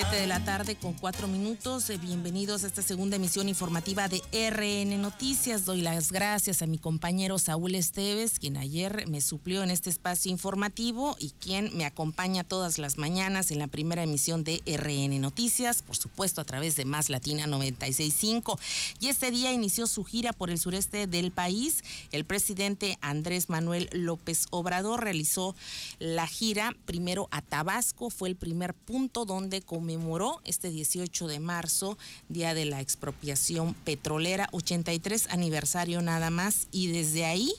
7 0.00 0.16
de 0.16 0.26
la 0.26 0.42
tarde 0.42 0.76
con 0.76 0.94
cuatro 0.94 1.28
minutos. 1.28 1.90
Eh, 1.90 1.98
bienvenidos 1.98 2.64
a 2.64 2.68
esta 2.68 2.80
segunda 2.80 3.16
emisión 3.16 3.50
informativa 3.50 4.08
de 4.08 4.22
RN 4.32 4.96
Noticias. 4.96 5.66
Doy 5.66 5.82
las 5.82 6.10
gracias 6.10 6.62
a 6.62 6.66
mi 6.66 6.78
compañero 6.78 7.38
Saúl 7.38 7.74
Esteves, 7.74 8.38
quien 8.38 8.56
ayer 8.56 9.06
me 9.08 9.20
suplió 9.20 9.62
en 9.62 9.70
este 9.70 9.90
espacio 9.90 10.32
informativo 10.32 11.16
y 11.18 11.32
quien 11.38 11.76
me 11.76 11.84
acompaña 11.84 12.44
todas 12.44 12.78
las 12.78 12.96
mañanas 12.96 13.50
en 13.50 13.58
la 13.58 13.66
primera 13.66 14.02
emisión 14.02 14.42
de 14.42 14.62
RN 14.64 15.20
Noticias, 15.20 15.82
por 15.82 15.96
supuesto 15.96 16.40
a 16.40 16.44
través 16.44 16.76
de 16.76 16.86
Más 16.86 17.10
Latina 17.10 17.46
965. 17.46 18.58
Y 19.00 19.08
este 19.08 19.30
día 19.30 19.52
inició 19.52 19.86
su 19.86 20.04
gira 20.04 20.32
por 20.32 20.48
el 20.48 20.58
sureste 20.58 21.08
del 21.08 21.30
país. 21.30 21.84
El 22.10 22.24
presidente 22.24 22.96
Andrés 23.02 23.50
Manuel 23.50 23.90
López 23.92 24.46
Obrador 24.48 25.04
realizó 25.04 25.54
la 25.98 26.26
gira 26.26 26.74
primero 26.86 27.28
a 27.30 27.42
Tabasco, 27.42 28.08
fue 28.08 28.30
el 28.30 28.36
primer 28.36 28.72
punto 28.72 29.26
donde 29.26 29.60
conmemoró 29.90 30.40
este 30.44 30.70
18 30.70 31.26
de 31.26 31.40
marzo, 31.40 31.98
Día 32.28 32.54
de 32.54 32.64
la 32.64 32.80
Expropiación 32.80 33.74
Petrolera, 33.74 34.48
83 34.52 35.28
aniversario 35.30 36.00
nada 36.00 36.30
más, 36.30 36.68
y 36.70 36.86
desde 36.88 37.24
ahí 37.24 37.52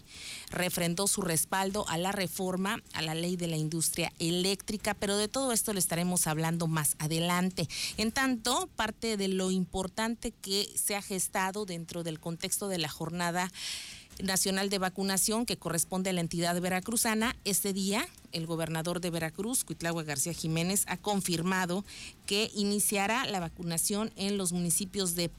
refrendó 0.49 1.07
su 1.07 1.21
respaldo 1.21 1.85
a 1.89 1.97
la 1.97 2.13
reforma 2.13 2.81
a 2.93 3.01
la 3.01 3.15
ley 3.15 3.35
de 3.35 3.47
la 3.47 3.57
industria 3.57 4.13
eléctrica, 4.19 4.93
pero 4.93 5.17
de 5.17 5.27
todo 5.27 5.51
esto 5.51 5.73
le 5.73 5.79
estaremos 5.79 6.25
hablando 6.25 6.67
más 6.67 6.95
adelante. 6.99 7.67
En 7.97 8.13
tanto, 8.13 8.69
parte 8.77 9.17
de 9.17 9.27
lo 9.27 9.51
importante 9.51 10.31
que 10.31 10.69
se 10.75 10.95
ha 10.95 11.01
gestado 11.01 11.65
dentro 11.65 12.03
del 12.03 12.19
contexto 12.19 12.69
de 12.69 12.77
la 12.77 12.89
jornada 12.89 13.51
nacional 14.23 14.69
de 14.69 14.77
vacunación 14.77 15.45
que 15.45 15.57
corresponde 15.57 16.09
a 16.09 16.13
la 16.13 16.21
entidad 16.21 16.59
veracruzana. 16.59 17.35
Este 17.45 17.73
día, 17.73 18.07
el 18.31 18.45
gobernador 18.45 19.01
de 19.01 19.09
Veracruz, 19.09 19.63
Cuitlagua 19.63 20.03
García 20.03 20.33
Jiménez, 20.33 20.85
ha 20.87 20.97
confirmado 20.97 21.83
que 22.25 22.51
iniciará 22.55 23.25
la 23.25 23.39
vacunación 23.39 24.11
en 24.15 24.37
los 24.37 24.53
municipios 24.53 25.15
de, 25.15 25.29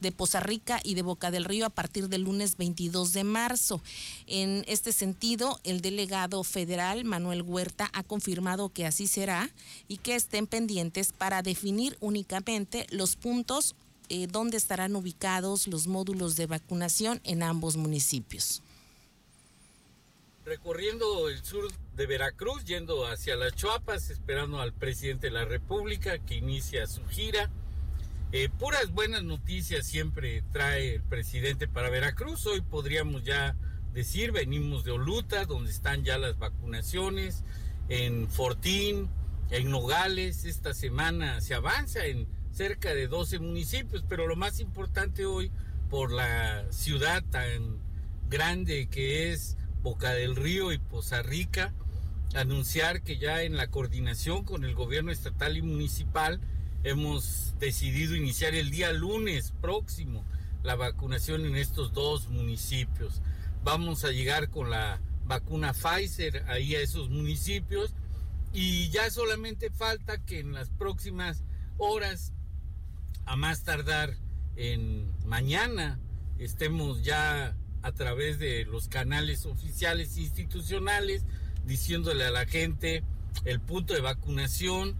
de 0.00 0.12
Poza 0.12 0.40
Rica 0.40 0.80
y 0.82 0.94
de 0.94 1.02
Boca 1.02 1.30
del 1.30 1.44
Río 1.44 1.66
a 1.66 1.70
partir 1.70 2.08
del 2.08 2.22
lunes 2.22 2.56
22 2.56 3.12
de 3.12 3.24
marzo. 3.24 3.80
En 4.26 4.64
este 4.66 4.92
sentido, 4.92 5.60
el 5.64 5.80
delegado 5.80 6.42
federal, 6.44 7.04
Manuel 7.04 7.42
Huerta, 7.42 7.90
ha 7.92 8.02
confirmado 8.02 8.68
que 8.70 8.86
así 8.86 9.06
será 9.06 9.50
y 9.88 9.98
que 9.98 10.16
estén 10.16 10.46
pendientes 10.46 11.12
para 11.12 11.42
definir 11.42 11.96
únicamente 12.00 12.86
los 12.90 13.16
puntos 13.16 13.74
eh, 14.10 14.26
dónde 14.26 14.56
estarán 14.56 14.96
ubicados 14.96 15.66
los 15.68 15.86
módulos 15.86 16.36
de 16.36 16.46
vacunación 16.46 17.20
en 17.24 17.42
ambos 17.42 17.76
municipios. 17.76 18.62
Recorriendo 20.44 21.28
el 21.28 21.44
sur 21.44 21.70
de 21.94 22.06
Veracruz, 22.06 22.64
yendo 22.64 23.06
hacia 23.06 23.36
las 23.36 23.54
Chuapas, 23.54 24.10
esperando 24.10 24.60
al 24.60 24.72
presidente 24.72 25.28
de 25.28 25.32
la 25.32 25.44
República 25.44 26.18
que 26.18 26.34
inicia 26.34 26.86
su 26.88 27.06
gira. 27.06 27.50
Eh, 28.32 28.48
puras 28.48 28.90
buenas 28.90 29.22
noticias 29.22 29.86
siempre 29.86 30.42
trae 30.52 30.96
el 30.96 31.02
presidente 31.02 31.68
para 31.68 31.88
Veracruz. 31.88 32.46
Hoy 32.46 32.62
podríamos 32.62 33.22
ya 33.22 33.54
decir, 33.92 34.32
venimos 34.32 34.82
de 34.82 34.90
Oluta, 34.90 35.44
donde 35.44 35.70
están 35.70 36.04
ya 36.04 36.18
las 36.18 36.38
vacunaciones, 36.38 37.44
en 37.88 38.28
Fortín, 38.28 39.08
en 39.50 39.70
Nogales. 39.70 40.44
Esta 40.44 40.74
semana 40.74 41.40
se 41.40 41.54
avanza 41.54 42.06
en 42.06 42.26
cerca 42.52 42.94
de 42.94 43.06
12 43.08 43.38
municipios, 43.38 44.04
pero 44.08 44.26
lo 44.26 44.36
más 44.36 44.60
importante 44.60 45.26
hoy, 45.26 45.50
por 45.88 46.12
la 46.12 46.70
ciudad 46.70 47.22
tan 47.30 47.78
grande 48.28 48.88
que 48.88 49.32
es 49.32 49.56
Boca 49.82 50.12
del 50.12 50.36
Río 50.36 50.72
y 50.72 50.78
Poza 50.78 51.22
Rica, 51.22 51.72
anunciar 52.34 53.02
que 53.02 53.18
ya 53.18 53.42
en 53.42 53.56
la 53.56 53.68
coordinación 53.68 54.44
con 54.44 54.64
el 54.64 54.74
gobierno 54.74 55.10
estatal 55.10 55.56
y 55.56 55.62
municipal 55.62 56.40
hemos 56.84 57.54
decidido 57.58 58.14
iniciar 58.14 58.54
el 58.54 58.70
día 58.70 58.92
lunes 58.92 59.52
próximo 59.60 60.24
la 60.62 60.76
vacunación 60.76 61.46
en 61.46 61.56
estos 61.56 61.92
dos 61.92 62.28
municipios. 62.28 63.20
Vamos 63.64 64.04
a 64.04 64.10
llegar 64.10 64.50
con 64.50 64.70
la 64.70 65.00
vacuna 65.24 65.72
Pfizer 65.72 66.44
ahí 66.48 66.74
a 66.74 66.80
esos 66.80 67.08
municipios 67.08 67.94
y 68.52 68.90
ya 68.90 69.10
solamente 69.10 69.70
falta 69.70 70.18
que 70.18 70.40
en 70.40 70.52
las 70.52 70.70
próximas 70.70 71.42
horas 71.78 72.32
a 73.30 73.36
más 73.36 73.62
tardar 73.62 74.16
en 74.56 75.08
mañana 75.24 76.00
estemos 76.40 77.04
ya 77.04 77.54
a 77.80 77.92
través 77.92 78.40
de 78.40 78.64
los 78.64 78.88
canales 78.88 79.46
oficiales 79.46 80.16
institucionales 80.18 81.22
diciéndole 81.64 82.24
a 82.24 82.32
la 82.32 82.44
gente 82.46 83.04
el 83.44 83.60
punto 83.60 83.94
de 83.94 84.00
vacunación, 84.00 84.96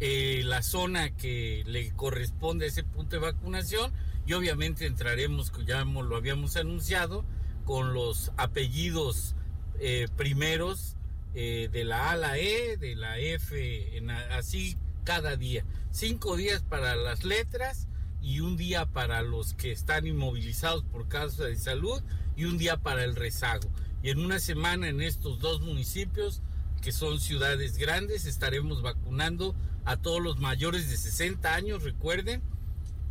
eh, 0.00 0.42
la 0.44 0.62
zona 0.62 1.10
que 1.10 1.62
le 1.66 1.92
corresponde 1.92 2.64
a 2.64 2.68
ese 2.68 2.82
punto 2.82 3.14
de 3.14 3.22
vacunación 3.22 3.92
y 4.26 4.32
obviamente 4.32 4.84
entraremos, 4.84 5.52
ya 5.64 5.84
lo 5.84 6.16
habíamos 6.16 6.56
anunciado, 6.56 7.24
con 7.64 7.94
los 7.94 8.32
apellidos 8.36 9.36
eh, 9.78 10.08
primeros 10.16 10.96
eh, 11.32 11.68
de 11.70 11.84
la 11.84 12.08
A 12.08 12.10
a 12.10 12.16
la 12.16 12.38
E, 12.38 12.76
de 12.76 12.96
la 12.96 13.20
F, 13.20 13.96
en, 13.96 14.10
así 14.10 14.76
cada 15.08 15.36
día. 15.36 15.64
Cinco 15.90 16.36
días 16.36 16.60
para 16.60 16.94
las 16.94 17.24
letras 17.24 17.88
y 18.20 18.40
un 18.40 18.58
día 18.58 18.84
para 18.84 19.22
los 19.22 19.54
que 19.54 19.72
están 19.72 20.06
inmovilizados 20.06 20.84
por 20.84 21.08
causa 21.08 21.44
de 21.44 21.56
salud 21.56 22.02
y 22.36 22.44
un 22.44 22.58
día 22.58 22.76
para 22.76 23.04
el 23.04 23.16
rezago. 23.16 23.70
Y 24.02 24.10
en 24.10 24.18
una 24.18 24.38
semana 24.38 24.86
en 24.86 25.00
estos 25.00 25.38
dos 25.40 25.62
municipios, 25.62 26.42
que 26.82 26.92
son 26.92 27.20
ciudades 27.20 27.78
grandes, 27.78 28.26
estaremos 28.26 28.82
vacunando 28.82 29.54
a 29.86 29.96
todos 29.96 30.20
los 30.20 30.40
mayores 30.40 30.90
de 30.90 30.98
60 30.98 31.54
años, 31.54 31.84
recuerden, 31.84 32.42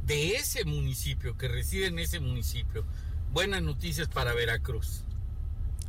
de 0.05 0.35
ese 0.35 0.65
municipio, 0.65 1.35
que 1.35 1.47
reside 1.47 1.87
en 1.87 1.97
ese 1.97 2.19
municipio. 2.19 2.85
Buenas 3.33 3.63
noticias 3.63 4.07
para 4.07 4.35
Veracruz. 4.35 5.03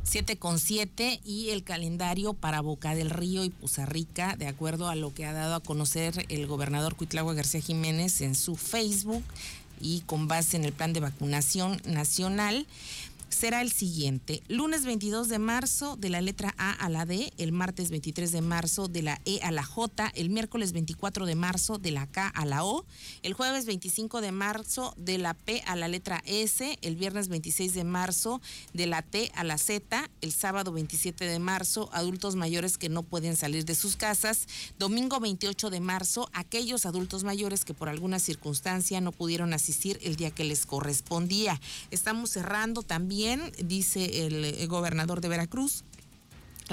7 0.09 0.37
con 0.37 0.57
7 0.57 1.21
y 1.23 1.51
el 1.51 1.63
calendario 1.63 2.33
para 2.33 2.61
Boca 2.61 2.95
del 2.95 3.11
Río 3.11 3.43
y 3.43 3.51
Poza 3.51 3.85
Rica, 3.85 4.35
de 4.39 4.47
acuerdo 4.47 4.89
a 4.89 4.95
lo 4.95 5.13
que 5.13 5.27
ha 5.27 5.33
dado 5.33 5.53
a 5.53 5.59
conocer 5.59 6.25
el 6.29 6.47
gobernador 6.47 6.95
Cuitlagua 6.95 7.35
García 7.35 7.61
Jiménez 7.61 8.21
en 8.21 8.33
su 8.33 8.55
Facebook 8.55 9.23
y 9.79 10.01
con 10.07 10.27
base 10.27 10.57
en 10.57 10.65
el 10.65 10.73
plan 10.73 10.93
de 10.93 11.01
vacunación 11.01 11.79
nacional 11.85 12.65
será 13.29 13.61
el 13.61 13.71
siguiente. 13.71 14.41
Lunes 14.47 14.85
22 14.85 15.29
de 15.29 15.39
marzo 15.39 15.95
de 15.95 16.09
la 16.09 16.21
letra 16.21 16.53
A 16.57 16.71
a 16.71 16.89
la 16.89 17.05
D, 17.05 17.31
el 17.37 17.51
martes 17.51 17.91
23 17.91 18.31
de 18.31 18.41
marzo 18.41 18.87
de 18.87 19.03
la 19.03 19.21
E 19.25 19.39
a 19.43 19.51
la 19.51 19.63
J, 19.63 20.11
el 20.15 20.29
miércoles 20.29 20.71
24 20.73 21.25
de 21.25 21.35
marzo 21.35 21.77
de 21.77 21.91
la 21.91 22.07
K 22.07 22.27
a 22.27 22.45
la 22.45 22.63
O, 22.63 22.85
el 23.23 23.33
jueves 23.33 23.65
25 23.65 24.21
de 24.21 24.31
marzo 24.31 24.93
de 24.97 25.17
la 25.17 25.33
P 25.33 25.61
a 25.65 25.75
la 25.75 25.87
letra 25.87 26.21
S, 26.25 26.77
el 26.81 26.95
viernes 26.95 27.27
26 27.27 27.73
de 27.73 27.83
marzo 27.83 28.41
de 28.73 28.87
la 28.87 29.01
T 29.01 29.31
a 29.35 29.43
la 29.43 29.57
Z, 29.57 30.09
el 30.21 30.31
sábado 30.31 30.71
27 30.71 31.25
de 31.25 31.39
marzo 31.39 31.89
adultos 31.93 32.35
mayores 32.35 32.77
que 32.77 32.89
no 32.89 33.03
pueden 33.03 33.35
salir 33.35 33.65
de 33.65 33.75
sus 33.75 33.95
casas, 33.95 34.47
domingo 34.77 35.19
28 35.19 35.69
de 35.69 35.79
marzo 35.79 36.29
aquellos 36.33 36.85
adultos 36.85 37.23
mayores 37.23 37.63
que 37.63 37.73
por 37.73 37.89
alguna 37.89 38.19
circunstancia 38.19 39.01
no 39.01 39.11
pudieron 39.11 39.53
asistir 39.53 39.99
el 40.01 40.15
día 40.15 40.31
que 40.31 40.43
les 40.43 40.65
correspondía. 40.65 41.59
Estamos 41.91 42.31
cerrando 42.31 42.81
también 42.81 43.18
dice 43.63 44.25
el 44.27 44.67
gobernador 44.67 45.21
de 45.21 45.29
Veracruz, 45.29 45.83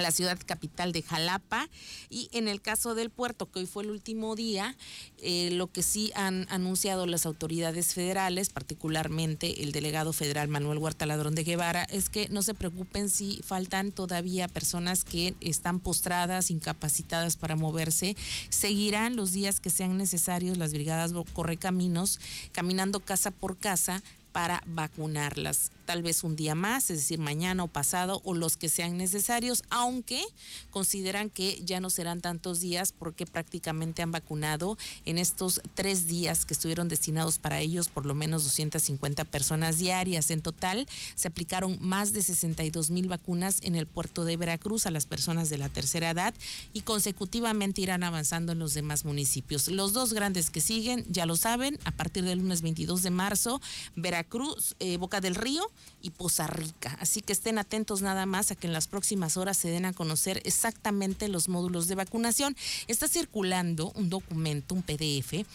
la 0.03 0.11
ciudad 0.11 0.39
capital 0.45 0.93
de 0.93 1.03
Jalapa 1.03 1.69
y 2.11 2.29
en 2.33 2.49
el 2.49 2.61
caso 2.61 2.95
del 2.95 3.11
puerto 3.11 3.51
que 3.51 3.61
hoy 3.61 3.67
fue 3.67 3.85
el 3.85 3.91
último 3.91 4.37
día 4.37 4.77
eh, 5.19 5.51
lo 5.53 5.69
que 5.69 5.83
sí 5.83 6.13
han 6.15 6.47
anunciado 6.51 7.07
las 7.07 7.27
autoridades 7.27 7.95
federales 7.95 8.51
particularmente 8.51 9.63
el 9.63 9.73
delegado 9.73 10.13
federal 10.13 10.49
Manuel 10.49 10.79
Huerta 10.79 11.07
Ladrón 11.07 11.35
de 11.35 11.45
Guevara 11.45 11.85
es 11.85 12.11
que 12.11 12.29
no 12.29 12.43
se 12.43 12.55
preocupen 12.55 13.09
si 13.09 13.41
faltan 13.43 13.93
todavía 13.93 14.49
personas 14.49 15.05
que 15.05 15.35
están 15.41 15.81
postradas 15.81 16.51
incapacitadas 16.51 17.37
para 17.37 17.57
moverse. 17.57 18.17
Seguirán 18.49 19.17
los 19.17 19.33
días 19.33 19.61
que 19.61 19.71
sean 19.71 19.97
necesarios 19.97 20.59
las 20.59 20.73
brigadas 20.73 21.13
correcaminos 21.33 22.21
caminando 22.53 23.01
casa 23.01 23.31
por 23.31 23.57
casa 23.57 24.03
para 24.33 24.63
vacunarlas 24.67 25.71
tal 25.87 26.03
vez 26.03 26.25
un 26.25 26.37
día 26.37 26.55
más, 26.55 26.91
es 26.91 26.99
decir, 26.99 27.19
mañana 27.19 27.65
o 27.65 27.69
pasado 27.69 28.21
o 28.25 28.35
los 28.35 28.57
que 28.57 28.69
sean 28.69 28.99
necesarios, 28.99 29.63
aunque 29.71 30.23
consideran 30.71 31.31
que 31.31 31.63
ya 31.65 31.81
no 31.81 31.89
serán 31.89 32.21
tantos 32.21 32.61
días 32.61 32.93
porque 32.93 33.25
prácticamente 33.25 34.03
han 34.03 34.11
vacunado 34.11 34.77
en 35.05 35.17
estos 35.17 35.63
tres 35.75 36.07
días 36.07 36.45
que 36.45 36.55
estuvieron 36.55 36.89
destinados 36.89 37.39
para 37.39 37.61
ellos 37.61 37.89
por 37.89 38.05
lo 38.05 38.15
menos 38.15 38.45
250 38.45 39.25
personas 39.25 39.79
diarias. 39.79 40.31
En 40.31 40.43
total 40.43 40.87
se 41.15 41.29
aplicaron 41.29 41.79
más 41.81 42.13
de 42.13 42.23
62 42.23 42.91
mil 42.91 43.09
vacunas 43.09 43.59
en 43.63 43.77
el 43.77 43.87
puerto 43.87 44.25
de 44.25 44.37
Veracruz 44.37 44.87
a 44.87 44.91
las 44.91 45.07
personas 45.07 45.49
de 45.49 45.59
la 45.59 45.69
tercera 45.69 46.11
edad 46.11 46.35
y 46.73 46.83
consecutivamente 46.83 47.81
irán 47.81 48.03
avanzando 48.03 48.53
en 48.53 48.59
los 48.59 48.75
demás 48.75 49.05
municipios. 49.05 49.69
Los 49.69 49.93
dos 49.93 50.13
grandes 50.13 50.51
que 50.51 50.61
siguen, 50.61 51.07
ya 51.09 51.27
lo 51.27 51.37
saben, 51.37 51.79
a 51.85 51.93
partir 51.93 52.25
del 52.25 52.41
lunes 52.41 52.63
22 52.63 53.03
de 53.03 53.11
marzo, 53.11 53.61
Veracruz, 53.95 54.75
eh, 54.81 54.97
Boca 54.97 55.21
del 55.21 55.35
Río, 55.35 55.71
y 56.03 56.11
Poza 56.11 56.47
Rica. 56.47 56.97
Así 57.01 57.21
que 57.21 57.33
estén 57.33 57.59
atentos 57.59 58.03
nada 58.03 58.27
más 58.27 58.51
a 58.51 58.55
que 58.55 58.67
en 58.67 58.73
las 58.73 58.87
próximas 58.87 59.37
horas 59.37 59.57
se 59.57 59.69
den 59.69 59.85
a 59.85 59.93
conocer 59.93 60.41
exactamente 60.45 61.29
los 61.29 61.49
módulos 61.49 61.89
de 61.89 61.95
vacunación. 61.95 62.57
Está 62.87 63.09
circulando 63.09 63.93
un 63.95 64.11
documento, 64.11 64.75
un 64.75 64.83
PDF, 64.83 65.47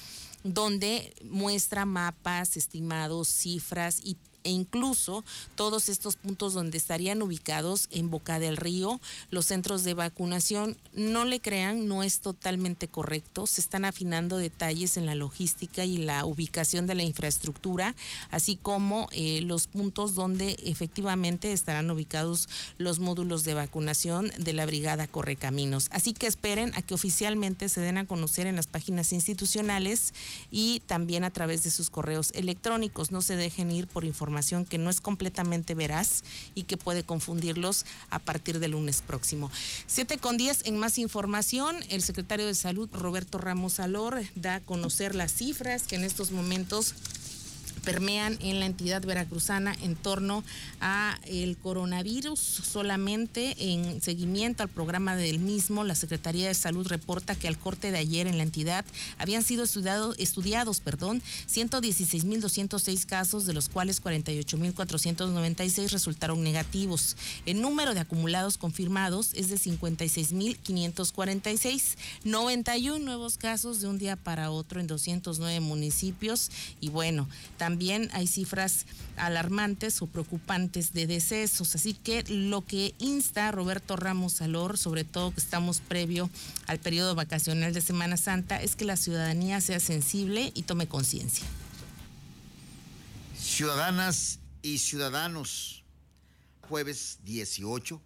donde 0.44 1.14
muestra 1.24 1.86
mapas, 1.86 2.58
estimados, 2.58 3.28
cifras 3.28 4.00
y 4.04 4.18
e 4.44 4.50
incluso 4.50 5.24
todos 5.56 5.90
estos 5.90 6.16
puntos 6.16 6.54
donde 6.54 6.78
estarían 6.78 7.22
ubicados 7.22 7.88
en 7.92 8.10
Boca 8.10 8.40
del 8.40 8.58
Río, 8.58 9.00
los 9.30 9.46
centros 9.46 9.84
de 9.84 9.94
vacunación, 9.94 10.78
no 10.94 11.26
le 11.26 11.40
crean, 11.40 11.88
no 11.88 12.04
es 12.04 12.20
totalmente 12.20 12.88
correcto, 12.88 13.48
se 13.48 13.62
están 13.62 13.86
afinando 13.86 14.38
detalles 14.38 14.98
en 14.98 15.06
la 15.06 15.16
logística 15.16 15.86
y 15.86 15.98
la 15.98 16.26
ubicación 16.26 16.88
de 16.88 16.96
la 16.96 17.04
infraestructura, 17.04 17.96
así 18.30 18.56
como 18.56 19.08
eh, 19.12 19.42
los 19.42 19.68
puntos 19.68 20.16
donde 20.16 20.58
efectivamente 20.64 21.52
estarán 21.54 21.92
ubicados 21.92 22.50
los 22.78 23.00
módulos 23.00 23.44
de 23.44 23.54
vacunación 23.54 24.32
de 24.38 24.54
la 24.54 24.66
Brigada 24.66 25.08
Correcaminos. 25.08 25.88
Así 25.92 26.14
que 26.14 26.28
esperen 26.28 26.72
a 26.76 26.82
que 26.82 26.94
oficialmente 26.94 27.70
se 27.70 27.82
den 27.82 27.98
a 27.98 28.06
conocer 28.06 28.48
en 28.48 28.56
las 28.56 28.68
páginas 28.68 29.14
institucionales 29.14 30.14
y 30.50 30.82
también 30.88 31.24
a 31.24 31.32
través 31.32 31.64
de 31.64 31.72
sus 31.72 31.90
correos 31.90 32.32
electrónicos. 32.34 33.12
No 33.12 33.22
se 33.22 33.36
dejen 33.36 33.72
ir 33.72 33.88
por 33.88 34.06
información 34.06 34.31
que 34.68 34.78
no 34.78 34.90
es 34.90 35.02
completamente 35.02 35.76
veraz 35.76 36.24
y 36.56 36.64
que 36.64 36.78
puede 36.78 37.04
confundirlos 37.04 37.86
a 38.10 38.20
partir 38.20 38.60
del 38.60 38.72
lunes 38.72 39.04
próximo. 39.06 39.52
7 39.88 40.18
con 40.18 40.38
10 40.38 40.66
en 40.66 40.78
más 40.78 40.98
información, 40.98 41.76
el 41.90 42.02
secretario 42.02 42.46
de 42.46 42.56
Salud 42.56 42.90
Roberto 42.94 43.38
Ramos 43.38 43.80
Alor 43.80 44.22
da 44.36 44.56
a 44.56 44.60
conocer 44.62 45.16
las 45.16 45.34
cifras 45.34 45.84
que 45.84 45.96
en 45.96 46.04
estos 46.04 46.32
momentos 46.32 46.96
permean 47.84 48.38
en 48.42 48.60
la 48.60 48.66
entidad 48.66 49.02
veracruzana 49.02 49.76
en 49.82 49.96
torno 49.96 50.44
a 50.80 51.18
el 51.26 51.58
coronavirus. 51.58 52.40
Solamente 52.40 53.56
en 53.60 54.02
seguimiento 54.02 54.64
al 54.64 54.70
programa 54.70 55.16
del 55.16 55.40
mismo, 55.40 55.84
la 55.84 55.96
Secretaría 55.96 56.48
de 56.48 56.54
Salud 56.54 56.88
reporta 56.88 57.36
que 57.36 57.48
al 57.48 57.58
corte 57.58 57.92
de 57.92 57.98
ayer 57.98 58.28
en 58.28 58.38
la 58.38 58.44
entidad 58.44 58.86
habían 59.18 59.44
sido 59.44 59.64
estudiado, 59.64 60.14
estudiados 60.18 60.80
perdón, 60.80 61.22
116.206 61.50 63.06
casos, 63.06 63.46
de 63.46 63.54
los 63.54 63.70
cuales 63.70 64.04
48.496 64.04 65.90
resultaron 65.90 66.44
negativos. 66.44 67.16
El 67.46 67.62
número 67.62 67.94
de 67.94 68.02
acumulados 68.02 68.58
confirmados 68.58 69.32
es 69.34 69.50
de 69.50 69.58
56.546, 69.58 71.98
91 72.24 73.04
nuevos 73.04 73.38
casos 73.38 73.82
de 73.82 73.88
un 73.88 73.98
día 73.98 74.16
para 74.16 74.52
otro 74.52 74.80
en 74.80 74.86
209 74.88 75.60
municipios 75.60 76.52
y 76.80 76.90
bueno, 76.90 77.28
también 77.58 77.71
también 77.72 78.10
hay 78.12 78.28
cifras 78.28 78.86
alarmantes 79.16 80.02
o 80.02 80.08
preocupantes 80.08 80.92
de 80.92 81.08
decesos. 81.08 81.74
Así 81.74 81.94
que 81.94 82.26
lo 82.28 82.66
que 82.66 82.94
insta 83.00 83.50
Roberto 83.50 83.96
Ramos 83.96 84.34
Salor, 84.34 84.78
sobre 84.78 85.06
todo 85.06 85.34
que 85.34 85.40
estamos 85.40 85.80
previo 85.80 86.30
al 86.68 86.80
periodo 86.80 87.16
vacacional 87.16 87.74
de 87.74 87.80
Semana 87.80 88.18
Santa, 88.18 88.62
es 88.62 88.76
que 88.76 88.84
la 88.84 88.98
ciudadanía 88.98 89.62
sea 89.62 89.80
sensible 89.80 90.52
y 90.54 90.64
tome 90.64 90.90
conciencia. 90.90 91.46
Ciudadanas 93.40 94.40
y 94.62 94.80
ciudadanos, 94.80 95.86
jueves 96.68 97.20
18 97.24 98.02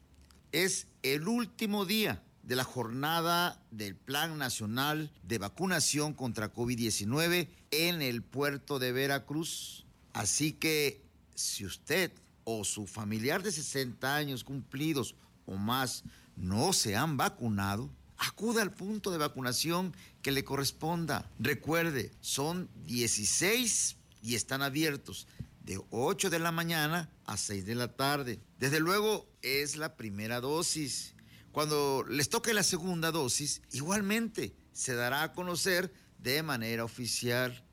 es 0.52 0.86
el 1.02 1.28
último 1.28 1.86
día 1.86 2.22
de 2.46 2.56
la 2.56 2.64
jornada 2.64 3.60
del 3.72 3.96
Plan 3.96 4.38
Nacional 4.38 5.12
de 5.24 5.40
Vacunación 5.40 6.14
contra 6.14 6.54
COVID-19 6.54 7.48
en 7.72 8.02
el 8.02 8.22
puerto 8.22 8.78
de 8.78 8.92
Veracruz. 8.92 9.86
Así 10.14 10.54
que 10.54 11.04
si 11.34 11.66
usted 11.66 12.12
o 12.44 12.64
su 12.64 12.86
familiar 12.86 13.42
de 13.42 13.52
60 13.52 14.16
años 14.16 14.44
cumplidos 14.44 15.16
o 15.48 15.56
más 15.56 16.04
no 16.36 16.72
se 16.72 16.96
han 16.96 17.18
vacunado, 17.18 17.90
acuda 18.18 18.62
al 18.62 18.74
punto 18.74 19.12
de 19.12 19.18
vacunación 19.18 19.96
que 20.22 20.32
le 20.32 20.44
corresponda. 20.44 21.30
Recuerde, 21.40 22.12
son 22.22 22.70
16 22.86 23.98
y 24.22 24.36
están 24.36 24.62
abiertos 24.62 25.28
de 25.64 25.82
8 25.90 26.30
de 26.30 26.40
la 26.40 26.52
mañana 26.52 27.10
a 27.26 27.38
6 27.38 27.66
de 27.66 27.76
la 27.76 27.96
tarde. 27.96 28.40
Desde 28.60 28.80
luego 28.80 29.28
es 29.42 29.78
la 29.78 29.96
primera 29.96 30.40
dosis 30.40 31.15
cuando 31.56 32.04
les 32.10 32.28
toque 32.28 32.54
la 32.54 32.64
segunda 32.64 33.14
dosis, 33.14 33.62
igualmente 33.72 34.54
se 34.74 34.94
dará 34.94 35.24
a 35.24 35.32
conocer 35.32 35.90
de 36.18 36.44
manera 36.44 36.84
oficial. 36.84 37.64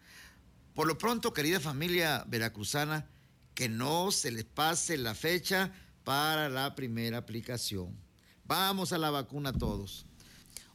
Por 0.72 0.86
lo 0.86 0.98
pronto, 0.98 1.32
querida 1.32 1.58
familia 1.58 2.24
veracruzana, 2.28 3.10
que 3.54 3.68
no 3.68 4.12
se 4.12 4.30
les 4.30 4.44
pase 4.44 4.96
la 4.98 5.16
fecha 5.16 5.72
para 6.04 6.48
la 6.48 6.76
primera 6.76 7.18
aplicación. 7.18 7.98
Vamos 8.44 8.92
a 8.92 8.98
la 8.98 9.10
vacuna 9.10 9.52
todos. 9.52 10.06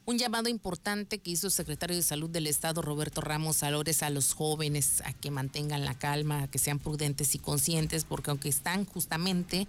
Un 0.08 0.16
llamado 0.16 0.48
importante 0.48 1.18
que 1.18 1.30
hizo 1.30 1.48
el 1.48 1.52
secretario 1.52 1.94
de 1.94 2.02
Salud 2.02 2.30
del 2.30 2.46
Estado, 2.46 2.80
Roberto 2.80 3.20
Ramos 3.20 3.62
Alores, 3.62 4.02
a 4.02 4.08
los 4.08 4.32
jóvenes 4.32 5.02
a 5.04 5.12
que 5.12 5.30
mantengan 5.30 5.84
la 5.84 5.98
calma, 5.98 6.44
a 6.44 6.50
que 6.50 6.58
sean 6.58 6.78
prudentes 6.78 7.34
y 7.34 7.38
conscientes, 7.38 8.04
porque 8.04 8.30
aunque 8.30 8.48
están 8.48 8.86
justamente 8.86 9.68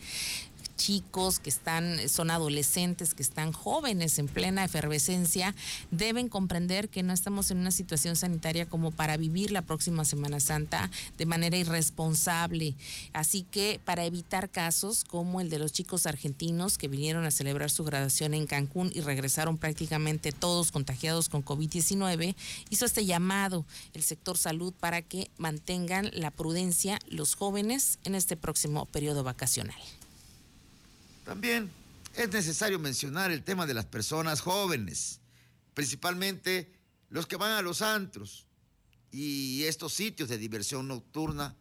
chicos 0.79 1.39
que 1.39 1.49
están, 1.49 2.07
son 2.07 2.31
adolescentes, 2.31 3.13
que 3.13 3.21
están 3.21 3.51
jóvenes 3.51 4.17
en 4.17 4.27
plena 4.27 4.63
efervescencia, 4.63 5.53
deben 5.91 6.29
comprender 6.29 6.87
que 6.87 7.03
no 7.03 7.11
estamos 7.11 7.51
en 7.51 7.57
una 7.57 7.71
situación 7.71 8.15
sanitaria 8.15 8.65
como 8.65 8.91
para 8.91 9.17
vivir 9.17 9.51
la 9.51 9.61
próxima 9.61 10.05
Semana 10.05 10.39
Santa 10.39 10.89
de 11.17 11.25
manera 11.25 11.57
irresponsable. 11.57 12.75
Así 13.11 13.43
que 13.43 13.81
para 13.83 14.05
evitar 14.05 14.49
casos 14.49 15.03
como 15.03 15.41
el 15.41 15.49
de 15.49 15.59
los 15.59 15.73
chicos 15.73 16.05
argentinos 16.05 16.77
que 16.77 16.87
vinieron 16.87 17.25
a 17.25 17.31
celebrar 17.31 17.69
su 17.69 17.83
graduación 17.83 18.33
en 18.33 18.47
Cancún 18.47 18.89
y 18.95 19.01
regresaron 19.01 19.57
prácticamente 19.57 20.31
todos 20.31 20.71
contagiados 20.71 21.27
con 21.27 21.43
COVID-19, 21.43 22.35
hizo 22.69 22.85
este 22.85 23.05
llamado 23.05 23.65
el 23.93 24.01
sector 24.01 24.37
salud 24.37 24.73
para 24.79 25.01
que 25.01 25.29
mantengan 25.37 26.09
la 26.13 26.31
prudencia 26.31 26.99
los 27.09 27.35
jóvenes 27.35 27.99
en 28.05 28.15
este 28.15 28.37
próximo 28.37 28.85
periodo 28.85 29.25
vacacional. 29.25 29.75
También 31.29 31.69
es 32.15 32.31
necesario 32.31 32.79
mencionar 32.79 33.29
el 33.29 33.43
tema 33.43 33.67
de 33.67 33.75
las 33.75 33.85
personas 33.85 34.41
jóvenes, 34.41 35.19
principalmente 35.75 36.73
los 37.11 37.27
que 37.27 37.35
van 37.35 37.51
a 37.51 37.61
los 37.61 37.83
antros 37.83 38.47
y 39.11 39.63
estos 39.65 39.93
sitios 39.93 40.27
de 40.27 40.39
diversión 40.39 40.87
nocturna, 40.87 41.55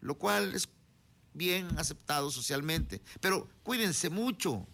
lo 0.00 0.18
cual 0.18 0.56
es 0.56 0.68
bien 1.34 1.68
aceptado 1.78 2.32
socialmente. 2.32 3.00
Pero 3.20 3.48
cuídense 3.62 4.10
mucho, 4.10 4.66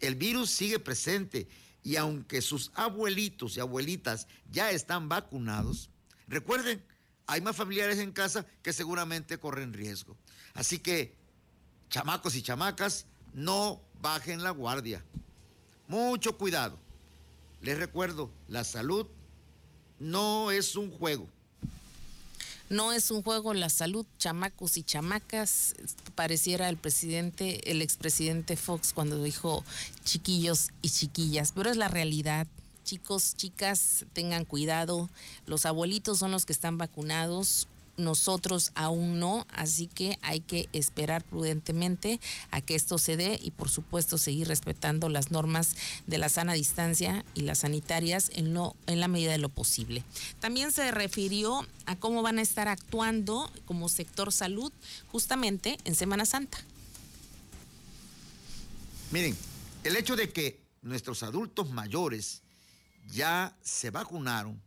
el 0.00 0.16
virus 0.16 0.50
sigue 0.50 0.80
presente 0.80 1.46
y 1.84 1.94
aunque 1.94 2.42
sus 2.42 2.72
abuelitos 2.74 3.56
y 3.56 3.60
abuelitas 3.60 4.26
ya 4.50 4.72
están 4.72 5.08
vacunados, 5.08 5.90
recuerden, 6.26 6.84
hay 7.28 7.40
más 7.40 7.54
familiares 7.54 8.00
en 8.00 8.10
casa 8.10 8.46
que 8.64 8.72
seguramente 8.72 9.38
corren 9.38 9.72
riesgo. 9.72 10.16
Así 10.54 10.80
que, 10.80 11.14
chamacos 11.88 12.34
y 12.34 12.42
chamacas, 12.42 13.06
no 13.36 13.80
bajen 14.00 14.42
la 14.42 14.50
guardia. 14.50 15.04
Mucho 15.86 16.36
cuidado. 16.36 16.76
Les 17.60 17.78
recuerdo, 17.78 18.30
la 18.48 18.64
salud 18.64 19.06
no 20.00 20.50
es 20.50 20.74
un 20.74 20.90
juego. 20.90 21.28
No 22.68 22.92
es 22.92 23.12
un 23.12 23.22
juego 23.22 23.54
la 23.54 23.68
salud, 23.68 24.04
chamacos 24.18 24.76
y 24.76 24.82
chamacas. 24.82 25.76
Pareciera 26.16 26.68
el 26.68 26.76
presidente, 26.76 27.70
el 27.70 27.82
expresidente 27.82 28.56
Fox 28.56 28.92
cuando 28.92 29.22
dijo 29.22 29.62
chiquillos 30.04 30.70
y 30.82 30.88
chiquillas, 30.88 31.52
pero 31.52 31.70
es 31.70 31.76
la 31.76 31.88
realidad. 31.88 32.48
Chicos, 32.84 33.36
chicas, 33.36 34.06
tengan 34.14 34.44
cuidado. 34.44 35.10
Los 35.44 35.66
abuelitos 35.66 36.18
son 36.18 36.30
los 36.30 36.46
que 36.46 36.52
están 36.52 36.78
vacunados 36.78 37.68
nosotros 37.96 38.72
aún 38.74 39.18
no, 39.18 39.46
así 39.50 39.86
que 39.86 40.18
hay 40.22 40.40
que 40.40 40.68
esperar 40.72 41.24
prudentemente 41.24 42.20
a 42.50 42.60
que 42.60 42.74
esto 42.74 42.98
se 42.98 43.16
dé 43.16 43.38
y 43.42 43.50
por 43.50 43.68
supuesto 43.68 44.18
seguir 44.18 44.48
respetando 44.48 45.08
las 45.08 45.30
normas 45.30 45.76
de 46.06 46.18
la 46.18 46.28
sana 46.28 46.52
distancia 46.52 47.24
y 47.34 47.42
las 47.42 47.58
sanitarias 47.58 48.30
en, 48.34 48.54
lo, 48.54 48.76
en 48.86 49.00
la 49.00 49.08
medida 49.08 49.32
de 49.32 49.38
lo 49.38 49.48
posible. 49.48 50.04
También 50.40 50.72
se 50.72 50.90
refirió 50.90 51.66
a 51.86 51.96
cómo 51.96 52.22
van 52.22 52.38
a 52.38 52.42
estar 52.42 52.68
actuando 52.68 53.50
como 53.64 53.88
sector 53.88 54.32
salud 54.32 54.72
justamente 55.10 55.78
en 55.84 55.94
Semana 55.94 56.26
Santa. 56.26 56.58
Miren, 59.10 59.36
el 59.84 59.96
hecho 59.96 60.16
de 60.16 60.32
que 60.32 60.60
nuestros 60.82 61.22
adultos 61.22 61.70
mayores 61.70 62.42
ya 63.08 63.56
se 63.62 63.90
vacunaron 63.90 64.60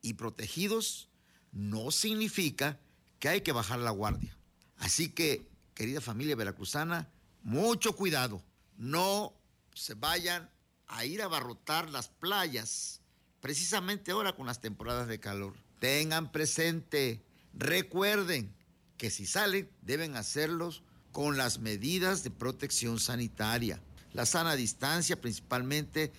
y 0.00 0.14
protegidos 0.14 1.08
no 1.52 1.90
significa 1.90 2.80
que 3.18 3.28
hay 3.28 3.42
que 3.42 3.52
bajar 3.52 3.78
la 3.78 3.90
guardia. 3.90 4.36
Así 4.78 5.10
que, 5.10 5.46
querida 5.74 6.00
familia 6.00 6.34
veracruzana, 6.34 7.08
mucho 7.42 7.94
cuidado. 7.94 8.42
No 8.76 9.34
se 9.74 9.94
vayan 9.94 10.50
a 10.88 11.04
ir 11.04 11.22
a 11.22 11.26
abarrotar 11.26 11.88
las 11.90 12.08
playas, 12.08 13.00
precisamente 13.40 14.10
ahora 14.10 14.34
con 14.34 14.46
las 14.46 14.60
temporadas 14.60 15.08
de 15.08 15.20
calor. 15.20 15.54
Tengan 15.78 16.32
presente, 16.32 17.22
recuerden 17.54 18.54
que 18.96 19.10
si 19.10 19.26
salen 19.26 19.70
deben 19.82 20.16
hacerlos 20.16 20.82
con 21.12 21.36
las 21.36 21.58
medidas 21.58 22.24
de 22.24 22.30
protección 22.30 22.98
sanitaria, 22.98 23.82
la 24.12 24.26
sana 24.26 24.56
distancia 24.56 25.20
principalmente 25.20 26.12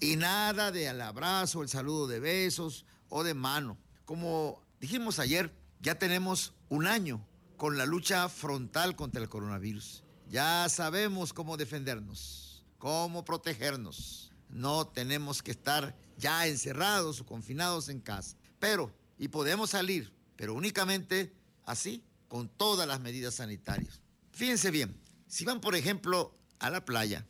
y 0.00 0.16
nada 0.16 0.70
de 0.70 0.88
al 0.88 1.00
abrazo, 1.00 1.62
el 1.62 1.68
saludo 1.68 2.06
de 2.06 2.20
besos 2.20 2.84
o 3.08 3.24
de 3.24 3.34
mano. 3.34 3.78
Como 4.04 4.62
dijimos 4.80 5.18
ayer, 5.18 5.54
ya 5.80 5.98
tenemos 5.98 6.54
un 6.68 6.86
año 6.86 7.24
con 7.56 7.76
la 7.76 7.86
lucha 7.86 8.28
frontal 8.28 8.96
contra 8.96 9.22
el 9.22 9.28
coronavirus. 9.28 10.02
Ya 10.28 10.68
sabemos 10.68 11.32
cómo 11.32 11.56
defendernos, 11.56 12.64
cómo 12.78 13.24
protegernos. 13.24 14.32
No 14.48 14.86
tenemos 14.86 15.42
que 15.42 15.50
estar 15.50 15.96
ya 16.16 16.46
encerrados 16.46 17.20
o 17.20 17.26
confinados 17.26 17.88
en 17.88 18.00
casa. 18.00 18.36
Pero, 18.58 18.92
y 19.18 19.28
podemos 19.28 19.70
salir, 19.70 20.12
pero 20.36 20.54
únicamente 20.54 21.32
así, 21.64 22.04
con 22.28 22.48
todas 22.48 22.86
las 22.86 23.00
medidas 23.00 23.34
sanitarias. 23.34 24.00
Fíjense 24.32 24.70
bien, 24.70 25.00
si 25.26 25.44
van, 25.44 25.60
por 25.60 25.74
ejemplo, 25.74 26.34
a 26.58 26.70
la 26.70 26.84
playa, 26.84 27.26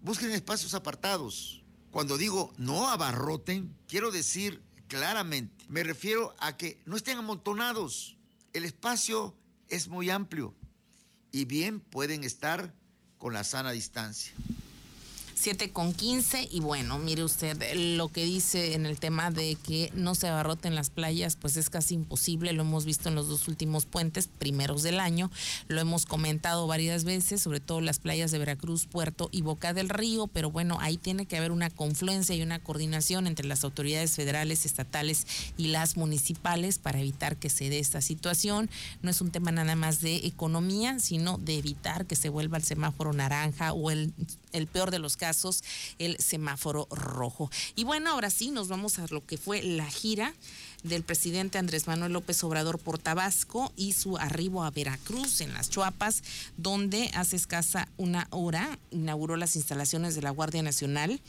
busquen 0.00 0.30
espacios 0.30 0.74
apartados. 0.74 1.62
Cuando 1.90 2.18
digo 2.18 2.52
no 2.56 2.88
abarroten, 2.88 3.76
quiero 3.86 4.10
decir 4.10 4.62
claramente, 4.88 5.64
me 5.68 5.84
refiero 5.84 6.34
a 6.38 6.56
que 6.56 6.80
no 6.86 6.96
estén 6.96 7.18
amontonados. 7.18 8.16
El 8.52 8.64
espacio 8.64 9.36
es 9.68 9.88
muy 9.88 10.10
amplio 10.10 10.54
y 11.30 11.44
bien 11.44 11.80
pueden 11.80 12.24
estar 12.24 12.74
con 13.18 13.32
la 13.32 13.44
sana 13.44 13.70
distancia. 13.70 14.32
7 15.38 15.70
con 15.70 15.94
15 15.94 16.48
y 16.50 16.60
bueno, 16.60 16.98
mire 16.98 17.22
usted, 17.22 17.56
lo 17.96 18.08
que 18.08 18.24
dice 18.24 18.74
en 18.74 18.86
el 18.86 18.98
tema 18.98 19.30
de 19.30 19.54
que 19.54 19.90
no 19.94 20.14
se 20.14 20.26
abarroten 20.26 20.74
las 20.74 20.90
playas, 20.90 21.36
pues 21.36 21.56
es 21.56 21.70
casi 21.70 21.94
imposible, 21.94 22.52
lo 22.52 22.62
hemos 22.62 22.84
visto 22.84 23.08
en 23.08 23.14
los 23.14 23.28
dos 23.28 23.46
últimos 23.46 23.86
puentes, 23.86 24.26
primeros 24.26 24.82
del 24.82 24.98
año, 24.98 25.30
lo 25.68 25.80
hemos 25.80 26.06
comentado 26.06 26.66
varias 26.66 27.04
veces, 27.04 27.40
sobre 27.40 27.60
todo 27.60 27.80
las 27.80 28.00
playas 28.00 28.32
de 28.32 28.38
Veracruz, 28.38 28.86
Puerto 28.86 29.28
y 29.30 29.42
Boca 29.42 29.72
del 29.72 29.88
Río, 29.88 30.26
pero 30.26 30.50
bueno, 30.50 30.78
ahí 30.80 30.96
tiene 30.96 31.26
que 31.26 31.36
haber 31.36 31.52
una 31.52 31.70
confluencia 31.70 32.34
y 32.34 32.42
una 32.42 32.58
coordinación 32.58 33.26
entre 33.26 33.46
las 33.46 33.62
autoridades 33.62 34.16
federales, 34.16 34.66
estatales 34.66 35.26
y 35.56 35.68
las 35.68 35.96
municipales 35.96 36.78
para 36.78 36.98
evitar 36.98 37.36
que 37.36 37.48
se 37.48 37.70
dé 37.70 37.78
esta 37.78 38.00
situación. 38.00 38.68
No 39.02 39.10
es 39.10 39.20
un 39.20 39.30
tema 39.30 39.52
nada 39.52 39.76
más 39.76 40.00
de 40.00 40.16
economía, 40.26 40.98
sino 40.98 41.38
de 41.38 41.58
evitar 41.58 42.06
que 42.06 42.16
se 42.16 42.28
vuelva 42.28 42.56
el 42.56 42.64
semáforo 42.64 43.12
naranja 43.12 43.72
o 43.72 43.90
el, 43.90 44.12
el 44.52 44.66
peor 44.66 44.90
de 44.90 44.98
los 44.98 45.16
casos 45.16 45.62
el 45.98 46.18
semáforo 46.18 46.86
rojo. 46.90 47.50
Y 47.74 47.84
bueno, 47.84 48.10
ahora 48.10 48.30
sí, 48.30 48.50
nos 48.50 48.68
vamos 48.68 48.98
a 48.98 49.06
lo 49.10 49.24
que 49.24 49.38
fue 49.38 49.62
la 49.62 49.86
gira 49.86 50.34
del 50.82 51.02
presidente 51.02 51.58
Andrés 51.58 51.86
Manuel 51.86 52.12
López 52.12 52.42
Obrador 52.44 52.78
por 52.78 52.98
Tabasco 52.98 53.72
y 53.76 53.94
su 53.94 54.16
arribo 54.16 54.64
a 54.64 54.70
Veracruz 54.70 55.40
en 55.40 55.52
las 55.54 55.70
Chuapas, 55.70 56.22
donde 56.56 57.10
hace 57.14 57.36
escasa 57.36 57.88
una 57.96 58.28
hora 58.30 58.78
inauguró 58.90 59.36
las 59.36 59.56
instalaciones 59.56 60.14
de 60.14 60.22
la 60.22 60.30
Guardia 60.30 60.62
Nacional 60.62 61.20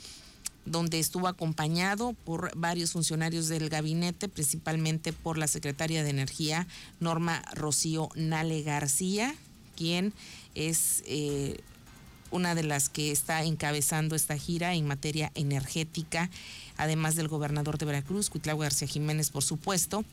donde 0.66 0.98
estuvo 0.98 1.26
acompañado 1.26 2.14
por 2.24 2.56
varios 2.56 2.92
funcionarios 2.92 3.48
del 3.48 3.68
gabinete, 3.70 4.28
principalmente 4.28 5.12
por 5.12 5.38
la 5.38 5.48
secretaria 5.48 6.04
de 6.04 6.10
Energía, 6.10 6.66
Norma 7.00 7.42
Rocío 7.54 8.10
Nale 8.14 8.62
García, 8.62 9.34
quien 9.76 10.12
es 10.54 11.02
eh, 11.06 11.60
una 12.30 12.54
de 12.54 12.62
las 12.62 12.88
que 12.88 13.10
está 13.10 13.42
encabezando 13.44 14.16
esta 14.16 14.36
gira 14.36 14.74
en 14.74 14.86
materia 14.86 15.32
energética, 15.34 16.30
además 16.76 17.14
del 17.14 17.28
gobernador 17.28 17.78
de 17.78 17.86
Veracruz, 17.86 18.30
Cuitlao 18.30 18.58
García 18.58 18.88
Jiménez, 18.88 19.30
por 19.30 19.42
supuesto 19.42 20.04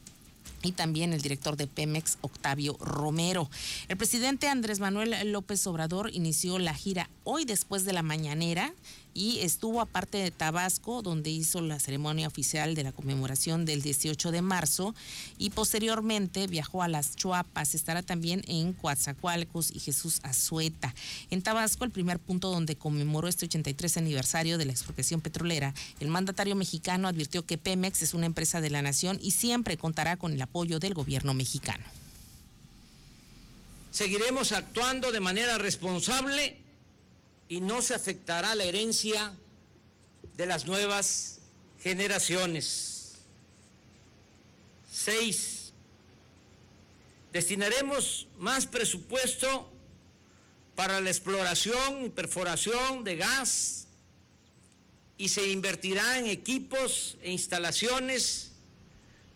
y 0.64 0.72
también 0.72 1.14
el 1.14 1.22
director 1.22 1.56
de 1.56 1.68
Pemex, 1.68 2.18
Octavio 2.22 2.78
Romero. 2.80 3.50
El 3.88 3.98
presidente 3.98 4.48
Andrés 4.48 4.80
Manuel 4.80 5.32
López 5.32 5.66
Obrador 5.68 6.10
inició 6.14 6.60
la 6.60 6.74
gira 6.74 7.10
hoy 7.24 7.46
después 7.46 7.86
de 7.86 7.94
la 7.94 8.02
mañanera 8.02 8.74
y 9.18 9.40
estuvo 9.40 9.82
aparte 9.82 10.20
de 10.20 10.30
Tabasco, 10.30 11.02
donde 11.02 11.32
hizo 11.32 11.60
la 11.62 11.80
ceremonia 11.80 12.28
oficial 12.28 12.76
de 12.76 12.84
la 12.84 12.92
conmemoración 12.92 13.66
del 13.66 13.82
18 13.82 14.30
de 14.30 14.44
marzo 14.44 14.94
y 15.40 15.50
posteriormente 15.50 16.46
viajó 16.46 16.84
a 16.84 16.88
las 16.88 17.16
Chuapas, 17.16 17.74
estará 17.74 18.04
también 18.04 18.44
en 18.48 18.74
Coatzacoalcos 18.74 19.72
y 19.72 19.80
Jesús 19.80 20.20
Azueta. 20.22 20.94
En 21.32 21.42
Tabasco, 21.42 21.84
el 21.84 21.90
primer 21.90 22.20
punto 22.20 22.52
donde 22.52 22.76
conmemoró 22.76 23.28
este 23.28 23.46
83 23.46 23.98
aniversario 23.98 24.60
de 24.60 24.66
la 24.66 24.72
expropiación 24.72 25.20
petrolera, 25.20 25.74
el 26.00 26.10
mandatario 26.10 26.56
mexicano 26.56 27.08
advirtió 27.08 27.44
que 27.44 27.58
Pemex 27.58 28.04
es 28.04 28.14
una 28.14 28.28
empresa 28.28 28.62
de 28.62 28.70
la 28.70 28.84
nación 28.84 29.18
y 29.20 29.32
siempre 29.32 29.78
contará 29.78 30.18
con 30.18 30.32
el 30.32 30.42
apoyo 30.44 30.78
del 30.78 30.94
gobierno 30.94 31.34
mexicano. 31.34 31.84
Seguiremos 33.90 34.52
actuando 34.52 35.12
de 35.12 35.22
manera 35.22 35.58
responsable 35.58 36.67
y 37.50 37.62
no 37.62 37.82
se 37.82 37.94
afectará 37.94 38.56
la 38.56 38.64
herencia 38.64 39.34
de 40.36 40.46
las 40.46 40.66
nuevas 40.66 41.40
generaciones. 41.82 43.16
Seis, 44.92 45.74
destinaremos 47.32 48.28
más 48.38 48.66
presupuesto 48.66 49.72
para 50.76 51.02
la 51.02 51.10
exploración 51.10 52.06
y 52.06 52.10
perforación 52.10 53.04
de 53.04 53.16
gas 53.16 53.88
y 55.18 55.30
se 55.30 55.50
invertirá 55.50 56.20
en 56.20 56.28
equipos 56.28 57.18
e 57.22 57.32
instalaciones 57.32 58.52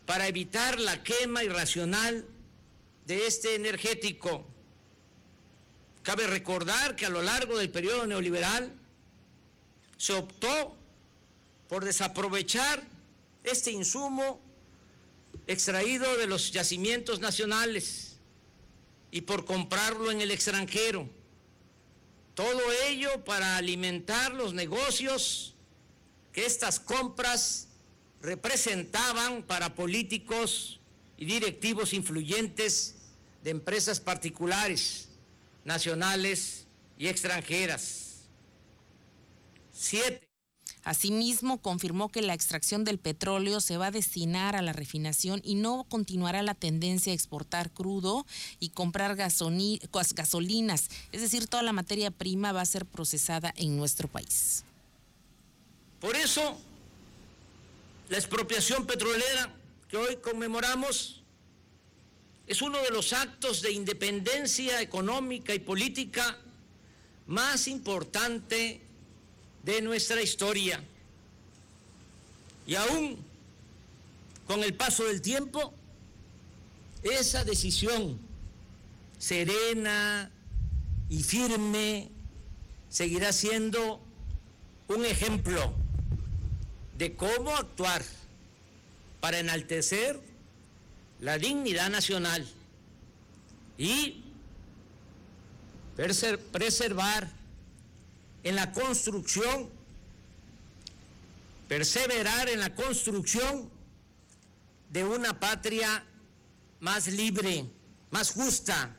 para 0.05 0.27
evitar 0.27 0.79
la 0.79 1.03
quema 1.03 1.43
irracional 1.43 2.25
de 3.05 3.25
este 3.25 3.55
energético. 3.55 4.45
Cabe 6.03 6.25
recordar 6.25 6.95
que 6.95 7.05
a 7.05 7.09
lo 7.09 7.21
largo 7.21 7.57
del 7.57 7.69
periodo 7.69 8.07
neoliberal 8.07 8.73
se 9.97 10.13
optó 10.13 10.75
por 11.69 11.85
desaprovechar 11.85 12.83
este 13.43 13.71
insumo 13.71 14.41
extraído 15.45 16.17
de 16.17 16.25
los 16.25 16.51
yacimientos 16.51 17.19
nacionales 17.19 18.17
y 19.11 19.21
por 19.21 19.45
comprarlo 19.45 20.09
en 20.09 20.21
el 20.21 20.31
extranjero. 20.31 21.07
Todo 22.33 22.59
ello 22.87 23.23
para 23.23 23.57
alimentar 23.57 24.33
los 24.33 24.53
negocios 24.53 25.53
que 26.33 26.45
estas 26.45 26.79
compras 26.79 27.67
representaban 28.21 29.43
para 29.43 29.75
políticos 29.75 30.79
y 31.17 31.25
directivos 31.25 31.93
influyentes 31.93 32.95
de 33.43 33.51
empresas 33.51 33.99
particulares 33.99 35.10
nacionales 35.63 36.65
y 36.97 37.07
extranjeras. 37.07 38.23
Siete. 39.71 40.27
Asimismo, 40.83 41.61
confirmó 41.61 42.09
que 42.09 42.23
la 42.23 42.33
extracción 42.33 42.83
del 42.83 42.97
petróleo 42.97 43.61
se 43.61 43.77
va 43.77 43.87
a 43.87 43.91
destinar 43.91 44.55
a 44.55 44.63
la 44.63 44.73
refinación 44.73 45.39
y 45.43 45.53
no 45.55 45.85
continuará 45.89 46.41
la 46.41 46.55
tendencia 46.55 47.11
a 47.11 47.15
exportar 47.15 47.71
crudo 47.71 48.25
y 48.59 48.69
comprar 48.69 49.15
gasolinas. 49.15 50.89
Es 51.11 51.21
decir, 51.21 51.47
toda 51.47 51.61
la 51.61 51.73
materia 51.73 52.09
prima 52.09 52.51
va 52.51 52.61
a 52.61 52.65
ser 52.65 52.87
procesada 52.87 53.53
en 53.57 53.77
nuestro 53.77 54.07
país. 54.07 54.63
Por 55.99 56.15
eso, 56.15 56.57
la 58.09 58.17
expropiación 58.17 58.87
petrolera 58.87 59.53
que 59.87 59.97
hoy 59.97 60.15
conmemoramos 60.17 61.20
es 62.47 62.61
uno 62.61 62.81
de 62.81 62.89
los 62.89 63.13
actos 63.13 63.61
de 63.61 63.71
independencia 63.71 64.81
económica 64.81 65.53
y 65.53 65.59
política 65.59 66.37
más 67.27 67.67
importante 67.67 68.81
de 69.63 69.81
nuestra 69.81 70.21
historia. 70.21 70.83
Y 72.67 72.75
aún 72.75 73.17
con 74.47 74.63
el 74.63 74.73
paso 74.73 75.05
del 75.05 75.21
tiempo, 75.21 75.73
esa 77.03 77.43
decisión 77.43 78.19
serena 79.17 80.29
y 81.09 81.23
firme 81.23 82.09
seguirá 82.89 83.31
siendo 83.31 84.01
un 84.87 85.05
ejemplo 85.05 85.73
de 86.97 87.15
cómo 87.15 87.55
actuar 87.55 88.03
para 89.21 89.39
enaltecer 89.39 90.19
la 91.21 91.37
dignidad 91.37 91.89
nacional 91.89 92.45
y 93.77 94.23
preservar 96.51 97.29
en 98.43 98.55
la 98.55 98.71
construcción, 98.73 99.69
perseverar 101.67 102.49
en 102.49 102.59
la 102.59 102.73
construcción 102.73 103.69
de 104.89 105.03
una 105.03 105.39
patria 105.39 106.03
más 106.79 107.07
libre, 107.07 107.65
más 108.09 108.31
justa, 108.31 108.95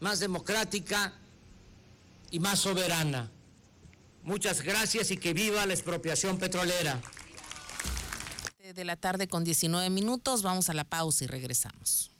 más 0.00 0.20
democrática 0.20 1.12
y 2.30 2.40
más 2.40 2.60
soberana. 2.60 3.30
Muchas 4.22 4.62
gracias 4.62 5.10
y 5.10 5.18
que 5.18 5.34
viva 5.34 5.66
la 5.66 5.74
expropiación 5.74 6.38
petrolera 6.38 7.00
de 8.74 8.84
la 8.84 8.96
tarde 8.96 9.28
con 9.28 9.44
19 9.44 9.90
minutos. 9.90 10.42
Vamos 10.42 10.68
a 10.68 10.74
la 10.74 10.84
pausa 10.84 11.24
y 11.24 11.26
regresamos. 11.26 12.10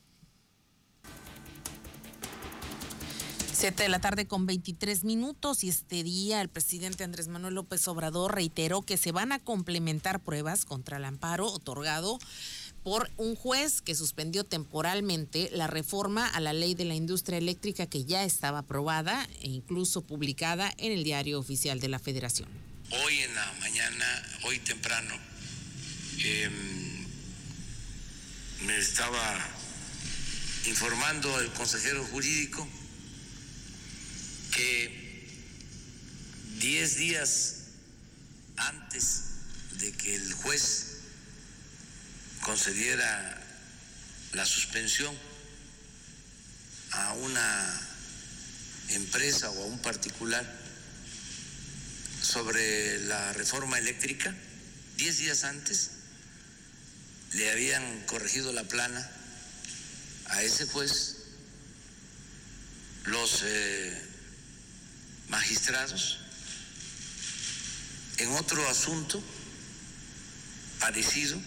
Siete 3.52 3.82
de 3.82 3.88
la 3.90 4.00
tarde 4.00 4.26
con 4.26 4.46
23 4.46 5.04
minutos 5.04 5.64
y 5.64 5.68
este 5.68 6.02
día 6.02 6.40
el 6.40 6.48
presidente 6.48 7.04
Andrés 7.04 7.28
Manuel 7.28 7.54
López 7.54 7.86
Obrador 7.88 8.34
reiteró 8.34 8.80
que 8.80 8.96
se 8.96 9.12
van 9.12 9.32
a 9.32 9.38
complementar 9.38 10.20
pruebas 10.20 10.64
contra 10.64 10.96
el 10.96 11.04
amparo 11.04 11.46
otorgado 11.46 12.18
por 12.82 13.10
un 13.18 13.36
juez 13.36 13.82
que 13.82 13.94
suspendió 13.94 14.44
temporalmente 14.44 15.50
la 15.52 15.66
reforma 15.66 16.26
a 16.26 16.40
la 16.40 16.54
ley 16.54 16.74
de 16.74 16.86
la 16.86 16.94
industria 16.94 17.36
eléctrica 17.36 17.86
que 17.86 18.06
ya 18.06 18.24
estaba 18.24 18.60
aprobada 18.60 19.28
e 19.42 19.48
incluso 19.48 20.00
publicada 20.00 20.72
en 20.78 20.92
el 20.92 21.04
diario 21.04 21.38
oficial 21.38 21.80
de 21.80 21.88
la 21.88 21.98
Federación. 21.98 22.48
Hoy 23.04 23.18
en 23.18 23.34
la 23.34 23.52
mañana, 23.60 24.22
hoy 24.46 24.58
temprano, 24.60 25.14
em, 26.22 27.06
me 28.66 28.76
estaba 28.76 29.38
informando 30.66 31.40
el 31.40 31.50
consejero 31.52 32.04
jurídico 32.04 32.68
que 34.52 35.26
diez 36.58 36.96
días 36.96 37.54
antes 38.56 39.22
de 39.78 39.92
que 39.92 40.14
el 40.14 40.32
juez 40.34 40.98
concediera 42.42 43.42
la 44.32 44.44
suspensión 44.44 45.16
a 46.90 47.14
una 47.14 47.80
empresa 48.88 49.50
o 49.50 49.62
a 49.62 49.66
un 49.66 49.78
particular 49.78 50.44
sobre 52.20 53.00
la 53.04 53.32
reforma 53.32 53.78
eléctrica, 53.78 54.34
diez 54.96 55.18
días 55.18 55.44
antes 55.44 55.99
le 57.32 57.50
habían 57.50 58.06
corregido 58.06 58.52
la 58.52 58.64
plana 58.64 59.08
a 60.26 60.42
ese 60.42 60.66
juez 60.66 61.16
los 63.04 63.42
eh, 63.44 64.02
magistrados 65.28 66.18
en 68.18 68.30
otro 68.32 68.68
asunto 68.68 69.22
parecido 70.78 71.40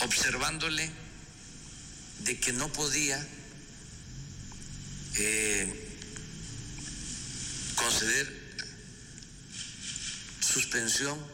observándole 0.00 0.90
de 2.20 2.38
que 2.40 2.52
no 2.52 2.72
podía 2.72 3.24
eh, 5.16 5.90
conceder 7.76 8.44
suspensión 10.40 11.33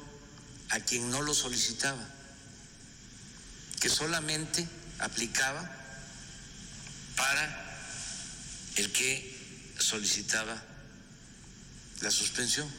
a 0.70 0.80
quien 0.80 1.10
no 1.10 1.22
lo 1.22 1.34
solicitaba, 1.34 2.06
que 3.80 3.88
solamente 3.88 4.66
aplicaba 4.98 5.68
para 7.16 7.70
el 8.76 8.92
que 8.92 9.74
solicitaba 9.78 10.62
la 12.00 12.10
suspensión. 12.10 12.70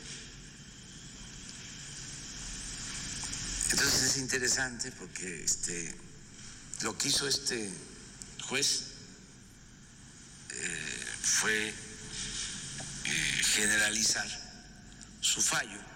Entonces 3.71 4.03
es 4.03 4.17
interesante 4.17 4.91
porque 4.91 5.43
este, 5.43 5.95
lo 6.81 6.97
que 6.97 7.09
hizo 7.09 7.27
este 7.27 7.71
juez 8.47 8.83
eh, 10.49 11.05
fue 11.21 11.69
eh, 11.69 13.43
generalizar 13.43 14.27
su 15.21 15.41
fallo 15.41 15.90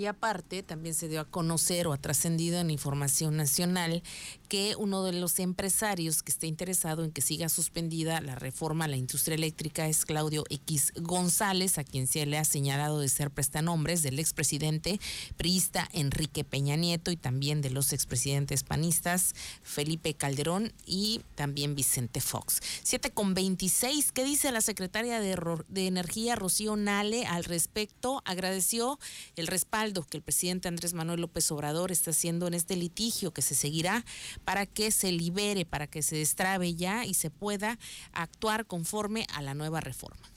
y 0.00 0.06
aparte, 0.06 0.62
también 0.62 0.94
se 0.94 1.08
dio 1.08 1.20
a 1.20 1.26
conocer 1.26 1.86
o 1.86 1.92
ha 1.92 1.98
trascendido 1.98 2.58
en 2.58 2.70
información 2.70 3.36
nacional 3.36 4.02
que 4.50 4.74
uno 4.76 5.04
de 5.04 5.12
los 5.12 5.38
empresarios 5.38 6.24
que 6.24 6.32
está 6.32 6.46
interesado 6.46 7.04
en 7.04 7.12
que 7.12 7.20
siga 7.20 7.48
suspendida 7.48 8.20
la 8.20 8.34
reforma 8.34 8.86
a 8.86 8.88
la 8.88 8.96
industria 8.96 9.36
eléctrica 9.36 9.86
es 9.86 10.04
Claudio 10.04 10.42
X 10.50 10.92
González, 10.96 11.78
a 11.78 11.84
quien 11.84 12.08
se 12.08 12.26
le 12.26 12.36
ha 12.36 12.44
señalado 12.44 12.98
de 12.98 13.08
ser 13.08 13.30
prestanombres 13.30 14.02
del 14.02 14.18
expresidente 14.18 14.98
priista 15.36 15.88
Enrique 15.92 16.42
Peña 16.42 16.74
Nieto 16.74 17.12
y 17.12 17.16
también 17.16 17.62
de 17.62 17.70
los 17.70 17.92
expresidentes 17.92 18.64
panistas 18.64 19.36
Felipe 19.62 20.14
Calderón 20.14 20.72
y 20.84 21.20
también 21.36 21.76
Vicente 21.76 22.20
Fox. 22.20 22.60
7 22.82 23.12
con 23.12 23.34
26, 23.34 24.10
¿qué 24.10 24.24
dice 24.24 24.50
la 24.50 24.62
secretaria 24.62 25.20
de 25.20 25.86
Energía 25.86 26.34
Rocío 26.34 26.74
Nale 26.74 27.24
al 27.24 27.44
respecto? 27.44 28.20
Agradeció 28.24 28.98
el 29.36 29.46
respaldo 29.46 30.02
que 30.02 30.16
el 30.16 30.24
presidente 30.24 30.66
Andrés 30.66 30.92
Manuel 30.92 31.20
López 31.20 31.48
Obrador 31.52 31.92
está 31.92 32.10
haciendo 32.10 32.48
en 32.48 32.54
este 32.54 32.74
litigio 32.74 33.32
que 33.32 33.42
se 33.42 33.54
seguirá 33.54 34.04
para 34.44 34.66
que 34.66 34.90
se 34.90 35.12
libere, 35.12 35.64
para 35.64 35.86
que 35.86 36.02
se 36.02 36.16
destrabe 36.16 36.74
ya 36.74 37.04
y 37.04 37.14
se 37.14 37.30
pueda 37.30 37.78
actuar 38.12 38.66
conforme 38.66 39.26
a 39.34 39.42
la 39.42 39.54
nueva 39.54 39.80
reforma. 39.80 40.30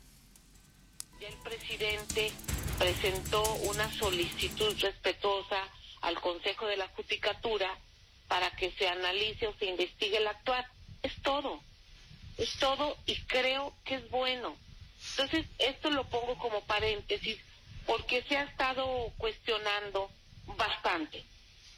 El 1.20 1.36
presidente 1.36 2.32
presentó 2.78 3.42
una 3.64 3.92
solicitud 3.98 4.76
respetuosa 4.80 5.58
al 6.02 6.20
Consejo 6.20 6.66
de 6.66 6.78
la 6.78 6.88
Judicatura 6.90 7.78
para 8.28 8.52
que 8.52 8.72
se 8.72 8.88
analice 8.88 9.48
o 9.48 9.56
se 9.58 9.66
investigue 9.66 10.18
el 10.18 10.28
actuar. 10.28 10.66
Es 11.02 11.14
todo, 11.22 11.62
es 12.38 12.54
todo 12.58 12.98
y 13.06 13.16
creo 13.22 13.74
que 13.86 13.96
es 13.96 14.10
bueno. 14.10 14.58
Entonces, 15.12 15.46
esto 15.60 15.90
lo 15.92 16.10
pongo 16.10 16.38
como 16.38 16.62
paréntesis 16.66 17.38
porque 17.86 18.24
se 18.24 18.38
ha 18.38 18.44
estado 18.44 19.12
cuestionando 19.18 20.10
bastante. 20.58 21.24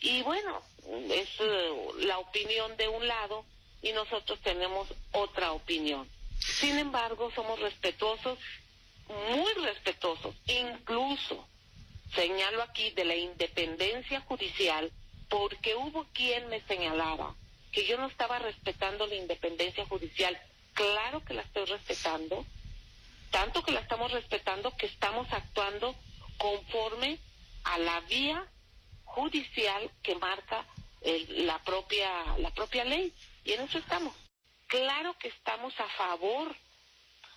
Y 0.01 0.21
bueno, 0.23 0.61
es 1.09 1.29
eh, 1.39 1.69
la 1.99 2.19
opinión 2.19 2.75
de 2.77 2.87
un 2.87 3.07
lado 3.07 3.45
y 3.81 3.91
nosotros 3.91 4.39
tenemos 4.41 4.87
otra 5.11 5.51
opinión. 5.51 6.09
Sin 6.39 6.77
embargo, 6.77 7.31
somos 7.33 7.59
respetuosos, 7.59 8.37
muy 9.07 9.53
respetuosos, 9.63 10.35
incluso 10.47 11.47
señalo 12.13 12.63
aquí 12.63 12.91
de 12.91 13.05
la 13.05 13.15
independencia 13.15 14.21
judicial, 14.21 14.91
porque 15.29 15.75
hubo 15.75 16.05
quien 16.13 16.47
me 16.49 16.61
señalaba 16.61 17.35
que 17.71 17.85
yo 17.85 17.97
no 17.97 18.07
estaba 18.07 18.39
respetando 18.39 19.05
la 19.05 19.15
independencia 19.15 19.85
judicial. 19.85 20.39
Claro 20.73 21.23
que 21.23 21.33
la 21.33 21.41
estoy 21.41 21.65
respetando, 21.65 22.45
tanto 23.31 23.63
que 23.63 23.71
la 23.71 23.81
estamos 23.81 24.11
respetando 24.11 24.75
que 24.77 24.85
estamos 24.85 25.27
actuando 25.31 25.95
conforme 26.37 27.19
a 27.63 27.77
la 27.79 27.99
vía 28.01 28.47
judicial 29.03 29.89
que 30.03 30.15
marca 30.15 30.65
la 31.29 31.59
propia 31.63 32.09
la 32.39 32.51
propia 32.51 32.83
ley 32.83 33.13
y 33.43 33.53
en 33.53 33.61
eso 33.61 33.77
estamos. 33.77 34.15
Claro 34.67 35.15
que 35.19 35.27
estamos 35.27 35.79
a 35.79 35.87
favor 35.89 36.55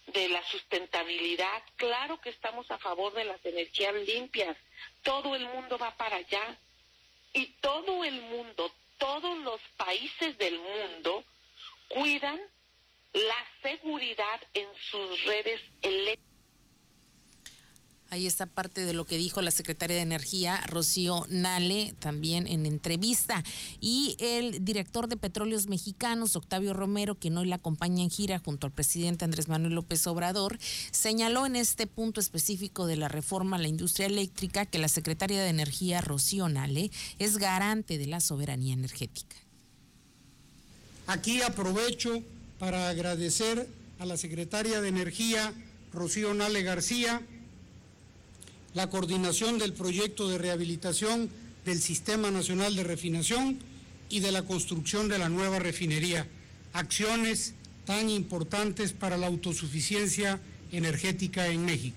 de 0.06 0.28
la 0.30 0.42
sustentabilidad, 0.44 1.62
claro 1.76 2.18
que 2.20 2.30
estamos 2.30 2.70
a 2.70 2.78
favor 2.78 3.12
de 3.12 3.24
las 3.24 3.44
energías 3.44 3.94
limpias. 3.94 4.56
Todo 5.02 5.34
el 5.36 5.46
mundo 5.46 5.76
va 5.78 5.94
para 5.96 6.16
allá 6.16 6.56
y 7.34 7.46
todo 7.60 8.04
el 8.04 8.22
mundo, 8.22 8.72
todos 8.96 9.38
los 9.38 9.60
países 9.76 10.38
del 10.38 10.58
mundo 10.58 11.24
cuidan 11.88 12.40
la 13.12 13.46
seguridad 13.62 14.40
en 14.54 14.68
sus 14.90 15.24
redes 15.24 15.60
eléctricas. 15.82 16.27
Ahí 18.10 18.26
está 18.26 18.46
parte 18.46 18.86
de 18.86 18.94
lo 18.94 19.04
que 19.04 19.18
dijo 19.18 19.42
la 19.42 19.50
secretaria 19.50 19.96
de 19.96 20.02
Energía, 20.02 20.62
Rocío 20.66 21.26
Nale, 21.28 21.94
también 21.98 22.46
en 22.46 22.64
entrevista. 22.64 23.44
Y 23.82 24.16
el 24.18 24.64
director 24.64 25.08
de 25.08 25.18
Petróleos 25.18 25.66
Mexicanos, 25.66 26.34
Octavio 26.34 26.72
Romero, 26.72 27.16
quien 27.16 27.36
hoy 27.36 27.46
la 27.46 27.56
acompaña 27.56 28.02
en 28.02 28.08
gira 28.08 28.38
junto 28.38 28.66
al 28.66 28.72
presidente 28.72 29.26
Andrés 29.26 29.48
Manuel 29.48 29.74
López 29.74 30.06
Obrador, 30.06 30.58
señaló 30.90 31.44
en 31.44 31.54
este 31.54 31.86
punto 31.86 32.18
específico 32.18 32.86
de 32.86 32.96
la 32.96 33.08
reforma 33.08 33.56
a 33.58 33.60
la 33.60 33.68
industria 33.68 34.06
eléctrica 34.06 34.64
que 34.64 34.78
la 34.78 34.88
secretaria 34.88 35.42
de 35.42 35.50
Energía, 35.50 36.00
Rocío 36.00 36.48
Nale, 36.48 36.90
es 37.18 37.36
garante 37.36 37.98
de 37.98 38.06
la 38.06 38.20
soberanía 38.20 38.72
energética. 38.72 39.36
Aquí 41.06 41.42
aprovecho 41.42 42.22
para 42.58 42.88
agradecer 42.88 43.68
a 43.98 44.06
la 44.06 44.16
secretaria 44.16 44.80
de 44.80 44.88
Energía, 44.88 45.52
Rocío 45.92 46.32
Nale 46.32 46.62
García, 46.62 47.20
la 48.74 48.90
coordinación 48.90 49.58
del 49.58 49.72
proyecto 49.72 50.28
de 50.28 50.38
rehabilitación 50.38 51.30
del 51.64 51.80
Sistema 51.80 52.30
Nacional 52.30 52.76
de 52.76 52.84
Refinación 52.84 53.58
y 54.08 54.20
de 54.20 54.32
la 54.32 54.42
construcción 54.42 55.08
de 55.08 55.18
la 55.18 55.28
nueva 55.28 55.58
refinería, 55.58 56.26
acciones 56.72 57.54
tan 57.84 58.10
importantes 58.10 58.92
para 58.92 59.16
la 59.16 59.26
autosuficiencia 59.26 60.40
energética 60.72 61.48
en 61.48 61.64
México. 61.64 61.96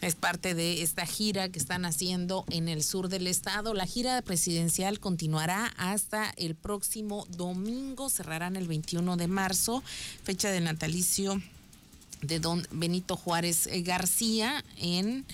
Es 0.00 0.16
parte 0.16 0.54
de 0.54 0.82
esta 0.82 1.06
gira 1.06 1.48
que 1.48 1.60
están 1.60 1.84
haciendo 1.84 2.44
en 2.50 2.68
el 2.68 2.82
sur 2.82 3.08
del 3.08 3.28
estado. 3.28 3.72
La 3.72 3.86
gira 3.86 4.20
presidencial 4.22 4.98
continuará 4.98 5.66
hasta 5.76 6.34
el 6.36 6.56
próximo 6.56 7.24
domingo, 7.30 8.10
cerrarán 8.10 8.56
el 8.56 8.66
21 8.66 9.16
de 9.16 9.28
marzo, 9.28 9.84
fecha 10.24 10.50
de 10.50 10.60
natalicio 10.60 11.40
de 12.22 12.40
don 12.40 12.66
Benito 12.70 13.16
Juárez 13.16 13.66
eh, 13.66 13.82
García 13.82 14.64
en 14.78 15.26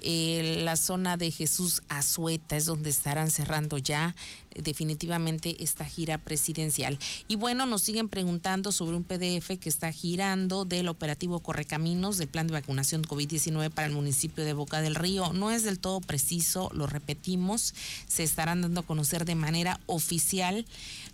eh, 0.00 0.60
la 0.62 0.76
zona 0.76 1.16
de 1.16 1.30
Jesús 1.32 1.82
Azueta, 1.88 2.56
es 2.56 2.66
donde 2.66 2.88
estarán 2.90 3.30
cerrando 3.30 3.78
ya 3.78 4.14
definitivamente 4.62 5.62
esta 5.62 5.84
gira 5.84 6.18
presidencial. 6.18 6.98
Y 7.26 7.36
bueno, 7.36 7.66
nos 7.66 7.82
siguen 7.82 8.08
preguntando 8.08 8.72
sobre 8.72 8.96
un 8.96 9.04
PDF 9.04 9.58
que 9.58 9.68
está 9.68 9.92
girando 9.92 10.64
del 10.64 10.88
operativo 10.88 11.40
Correcaminos 11.40 12.18
del 12.18 12.28
plan 12.28 12.46
de 12.46 12.54
vacunación 12.54 13.02
COVID-19 13.02 13.70
para 13.70 13.86
el 13.86 13.94
municipio 13.94 14.44
de 14.44 14.52
Boca 14.52 14.80
del 14.80 14.94
Río. 14.94 15.32
No 15.32 15.50
es 15.50 15.62
del 15.62 15.78
todo 15.78 16.00
preciso, 16.00 16.70
lo 16.72 16.86
repetimos, 16.86 17.74
se 18.06 18.22
estarán 18.22 18.62
dando 18.62 18.80
a 18.80 18.86
conocer 18.86 19.24
de 19.24 19.34
manera 19.34 19.80
oficial 19.86 20.66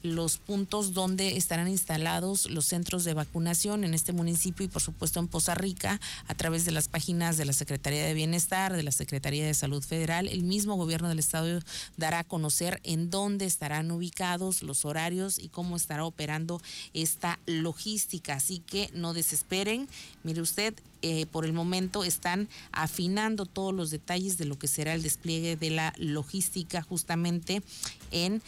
los 0.03 0.37
puntos 0.37 0.93
donde 0.93 1.37
estarán 1.37 1.69
instalados 1.69 2.51
los 2.51 2.67
centros 2.67 3.05
de 3.05 3.15
vacunación 3.15 3.85
en 3.85 3.95
este 3.95 4.13
municipio 4.13 4.67
y 4.67 4.69
por 4.69 4.83
supuesto 4.83 5.19
en 5.19 5.29
Poza 5.29 5.55
Rica 5.55 6.01
a 6.27 6.35
través 6.35 6.65
de 6.65 6.73
las 6.73 6.89
páginas 6.89 7.37
de 7.37 7.47
la 7.47 7.53
Secretaría 7.53 8.05
de 8.05 8.15
Bienestar, 8.15 8.75
de 8.75 8.83
la 8.83 8.93
Secretaría 8.93 9.47
de 9.47 9.55
Salud 9.55 9.83
Federal. 9.83 10.29
El 10.29 10.43
mismo 10.43 10.77
gobierno 10.77 11.09
del 11.09 11.19
estado 11.19 11.61
dará 11.97 12.21
a 12.21 12.25
conocer 12.25 12.81
en 12.85 13.11
dónde 13.11 13.34
estarán 13.43 13.91
ubicados 13.91 14.63
los 14.63 14.85
horarios 14.85 15.39
y 15.39 15.49
cómo 15.49 15.77
estará 15.77 16.05
operando 16.05 16.61
esta 16.93 17.39
logística. 17.47 18.35
Así 18.35 18.59
que 18.59 18.91
no 18.95 19.15
desesperen. 19.15 19.89
Mire 20.23 20.41
usted, 20.41 20.75
eh, 21.03 21.27
por 21.27 21.45
el 21.45 21.53
momento 21.53 22.05
están 22.05 22.49
afinando 22.73 23.47
todos 23.47 23.75
los 23.75 23.91
detalles 23.91 24.39
de 24.39 24.47
lo 24.47 24.59
que 24.59 24.69
será 24.69 24.95
el 24.95 25.03
despliegue 25.03 25.57
de 25.57 25.71
la 25.71 25.93
logística 25.99 26.83
justamente 26.83 27.63
en 28.11 28.43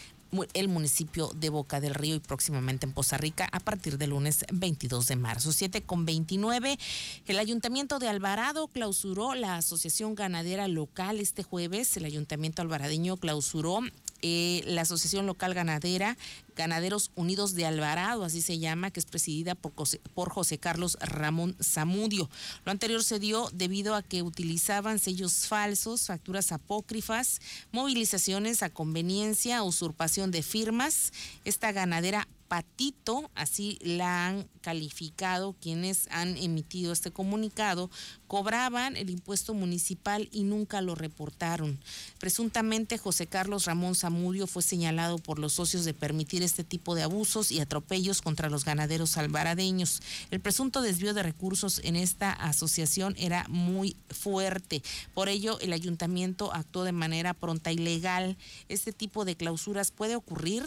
el 0.54 0.68
municipio 0.68 1.30
de 1.34 1.50
Boca 1.50 1.80
del 1.80 1.94
Río 1.94 2.16
y 2.16 2.20
próximamente 2.20 2.86
en 2.86 2.92
Poza 2.92 3.16
Rica 3.16 3.48
a 3.52 3.60
partir 3.60 3.98
del 3.98 4.10
lunes 4.10 4.44
22 4.52 5.06
de 5.06 5.16
marzo. 5.16 5.52
7 5.52 5.82
con 5.82 6.04
29. 6.04 6.78
El 7.26 7.38
Ayuntamiento 7.38 7.98
de 7.98 8.08
Alvarado 8.08 8.68
clausuró 8.68 9.34
la 9.34 9.56
Asociación 9.56 10.14
Ganadera 10.14 10.68
Local 10.68 11.20
este 11.20 11.42
jueves. 11.42 11.96
El 11.96 12.04
Ayuntamiento 12.04 12.62
alvaradeño 12.62 13.16
clausuró 13.16 13.80
eh, 14.28 14.62
la 14.66 14.80
Asociación 14.80 15.24
Local 15.24 15.54
Ganadera, 15.54 16.18
Ganaderos 16.56 17.12
Unidos 17.14 17.54
de 17.54 17.64
Alvarado, 17.64 18.24
así 18.24 18.42
se 18.42 18.58
llama, 18.58 18.90
que 18.90 18.98
es 18.98 19.06
presidida 19.06 19.54
por 19.54 19.72
José, 19.76 20.00
por 20.14 20.30
José 20.30 20.58
Carlos 20.58 20.98
Ramón 21.00 21.54
Zamudio. 21.62 22.28
Lo 22.64 22.72
anterior 22.72 23.04
se 23.04 23.20
dio 23.20 23.48
debido 23.52 23.94
a 23.94 24.02
que 24.02 24.22
utilizaban 24.22 24.98
sellos 24.98 25.46
falsos, 25.46 26.06
facturas 26.06 26.50
apócrifas, 26.50 27.40
movilizaciones 27.70 28.64
a 28.64 28.70
conveniencia, 28.70 29.62
usurpación 29.62 30.32
de 30.32 30.42
firmas. 30.42 31.12
Esta 31.44 31.70
ganadera 31.70 32.26
patito, 32.48 33.30
así 33.34 33.78
la 33.82 34.26
han 34.26 34.48
calificado 34.60 35.54
quienes 35.60 36.08
han 36.10 36.36
emitido 36.36 36.92
este 36.92 37.10
comunicado, 37.10 37.90
cobraban 38.26 38.96
el 38.96 39.10
impuesto 39.10 39.54
municipal 39.54 40.28
y 40.32 40.42
nunca 40.42 40.80
lo 40.80 40.94
reportaron. 40.94 41.78
Presuntamente 42.18 42.98
José 42.98 43.26
Carlos 43.26 43.64
Ramón 43.64 43.94
Zamudio 43.94 44.46
fue 44.46 44.62
señalado 44.62 45.18
por 45.18 45.38
los 45.38 45.52
socios 45.52 45.84
de 45.84 45.94
permitir 45.94 46.42
este 46.42 46.64
tipo 46.64 46.94
de 46.94 47.02
abusos 47.02 47.52
y 47.52 47.60
atropellos 47.60 48.22
contra 48.22 48.50
los 48.50 48.64
ganaderos 48.64 49.16
albaradeños. 49.16 50.02
El 50.30 50.40
presunto 50.40 50.82
desvío 50.82 51.14
de 51.14 51.22
recursos 51.22 51.80
en 51.84 51.96
esta 51.96 52.32
asociación 52.32 53.14
era 53.18 53.46
muy 53.48 53.96
fuerte. 54.10 54.82
Por 55.14 55.28
ello, 55.28 55.60
el 55.60 55.72
ayuntamiento 55.72 56.52
actuó 56.52 56.84
de 56.84 56.92
manera 56.92 57.34
pronta 57.34 57.72
y 57.72 57.78
legal. 57.78 58.36
Este 58.68 58.92
tipo 58.92 59.24
de 59.24 59.36
clausuras 59.36 59.90
puede 59.90 60.16
ocurrir 60.16 60.64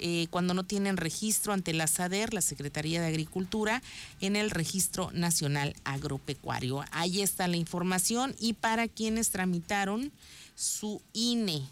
eh, 0.00 0.26
cuando 0.30 0.54
no 0.54 0.64
tienen 0.64 0.96
registro 0.96 1.52
ante 1.52 1.72
la 1.72 1.86
SADER, 1.86 2.34
la 2.34 2.42
Secretaría 2.42 3.00
de 3.00 3.06
Agricultura, 3.06 3.82
en 4.20 4.36
el 4.36 4.50
Registro 4.50 5.10
Nacional 5.12 5.74
Agropecuario. 5.84 6.84
Ahí 6.90 7.22
está 7.22 7.48
la 7.48 7.56
información 7.56 8.34
y 8.38 8.54
para 8.54 8.88
quienes 8.88 9.30
tramitaron 9.30 10.12
su 10.54 11.02
INE 11.12 11.62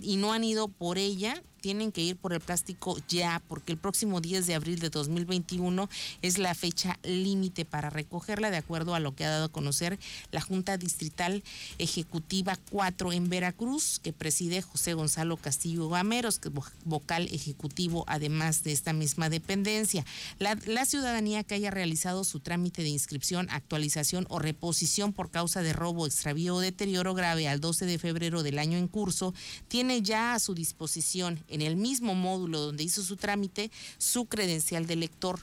y 0.00 0.16
no 0.16 0.32
han 0.32 0.44
ido 0.44 0.68
por 0.68 0.98
ella, 0.98 1.42
tienen 1.62 1.92
que 1.92 2.02
ir 2.02 2.16
por 2.16 2.34
el 2.34 2.40
plástico 2.40 2.98
ya, 3.08 3.40
porque 3.48 3.72
el 3.72 3.78
próximo 3.78 4.20
10 4.20 4.46
de 4.46 4.54
abril 4.54 4.80
de 4.80 4.90
2021 4.90 5.88
es 6.20 6.36
la 6.36 6.54
fecha 6.54 6.98
límite 7.04 7.64
para 7.64 7.88
recogerla, 7.88 8.50
de 8.50 8.58
acuerdo 8.58 8.94
a 8.94 9.00
lo 9.00 9.14
que 9.14 9.24
ha 9.24 9.30
dado 9.30 9.46
a 9.46 9.48
conocer 9.48 9.98
la 10.32 10.42
Junta 10.42 10.76
Distrital 10.76 11.42
Ejecutiva 11.78 12.58
4 12.70 13.12
en 13.12 13.30
Veracruz, 13.30 14.00
que 14.02 14.12
preside 14.12 14.60
José 14.60 14.94
Gonzalo 14.94 15.36
Castillo 15.36 15.88
Gameros, 15.88 16.38
que 16.38 16.48
es 16.48 16.54
vocal 16.84 17.28
ejecutivo 17.32 18.04
además 18.08 18.64
de 18.64 18.72
esta 18.72 18.92
misma 18.92 19.30
dependencia. 19.30 20.04
La, 20.38 20.56
ciudadanía 20.84 21.44
que 21.44 21.54
haya 21.54 21.70
realizado 21.70 22.24
su 22.24 22.40
trámite 22.40 22.82
de 22.82 22.88
inscripción, 22.88 23.46
actualización 23.50 24.26
o 24.28 24.40
reposición 24.40 25.12
por 25.12 25.30
causa 25.30 25.62
de 25.62 25.72
robo, 25.72 26.06
extravío 26.06 26.56
o 26.56 26.60
deterioro 26.60 27.14
grave 27.14 27.48
al 27.48 27.60
12 27.60 27.86
de 27.86 27.98
febrero 28.00 28.42
del 28.42 28.58
año 28.58 28.76
en 28.76 28.88
curso, 28.88 29.32
tiene 29.68 30.02
ya 30.02 30.34
a 30.34 30.40
su 30.40 30.54
disposición 30.54 31.44
en 31.52 31.62
el 31.62 31.76
mismo 31.76 32.14
módulo 32.14 32.60
donde 32.60 32.84
hizo 32.84 33.02
su 33.02 33.16
trámite 33.16 33.70
su 33.98 34.26
credencial 34.26 34.86
de 34.86 34.96
lector. 34.96 35.40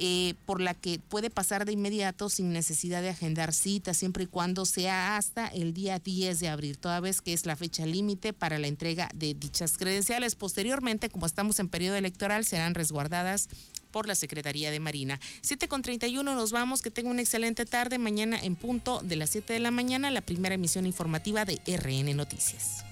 Eh, 0.00 0.34
por 0.46 0.60
la 0.60 0.74
que 0.74 1.00
puede 1.00 1.28
pasar 1.28 1.64
de 1.64 1.72
inmediato 1.72 2.28
sin 2.28 2.52
necesidad 2.52 3.02
de 3.02 3.08
agendar 3.08 3.52
cita, 3.52 3.94
siempre 3.94 4.24
y 4.24 4.26
cuando 4.28 4.64
sea 4.64 5.16
hasta 5.16 5.48
el 5.48 5.74
día 5.74 5.98
10 5.98 6.38
de 6.38 6.48
abril, 6.48 6.78
toda 6.78 7.00
vez 7.00 7.20
que 7.20 7.32
es 7.32 7.46
la 7.46 7.56
fecha 7.56 7.84
límite 7.84 8.32
para 8.32 8.60
la 8.60 8.68
entrega 8.68 9.08
de 9.12 9.34
dichas 9.34 9.76
credenciales. 9.76 10.36
Posteriormente, 10.36 11.08
como 11.08 11.26
estamos 11.26 11.58
en 11.58 11.68
periodo 11.68 11.96
electoral, 11.96 12.44
serán 12.44 12.76
resguardadas 12.76 13.48
por 13.90 14.06
la 14.06 14.14
Secretaría 14.14 14.70
de 14.70 14.78
Marina. 14.78 15.18
7 15.40 15.66
con 15.66 15.82
31 15.82 16.32
nos 16.32 16.52
vamos, 16.52 16.80
que 16.80 16.92
tenga 16.92 17.10
una 17.10 17.22
excelente 17.22 17.66
tarde. 17.66 17.98
Mañana 17.98 18.38
en 18.40 18.54
punto 18.54 19.00
de 19.02 19.16
las 19.16 19.30
7 19.30 19.52
de 19.52 19.58
la 19.58 19.72
mañana, 19.72 20.12
la 20.12 20.20
primera 20.20 20.54
emisión 20.54 20.86
informativa 20.86 21.44
de 21.44 21.60
RN 21.66 22.14
Noticias. 22.14 22.84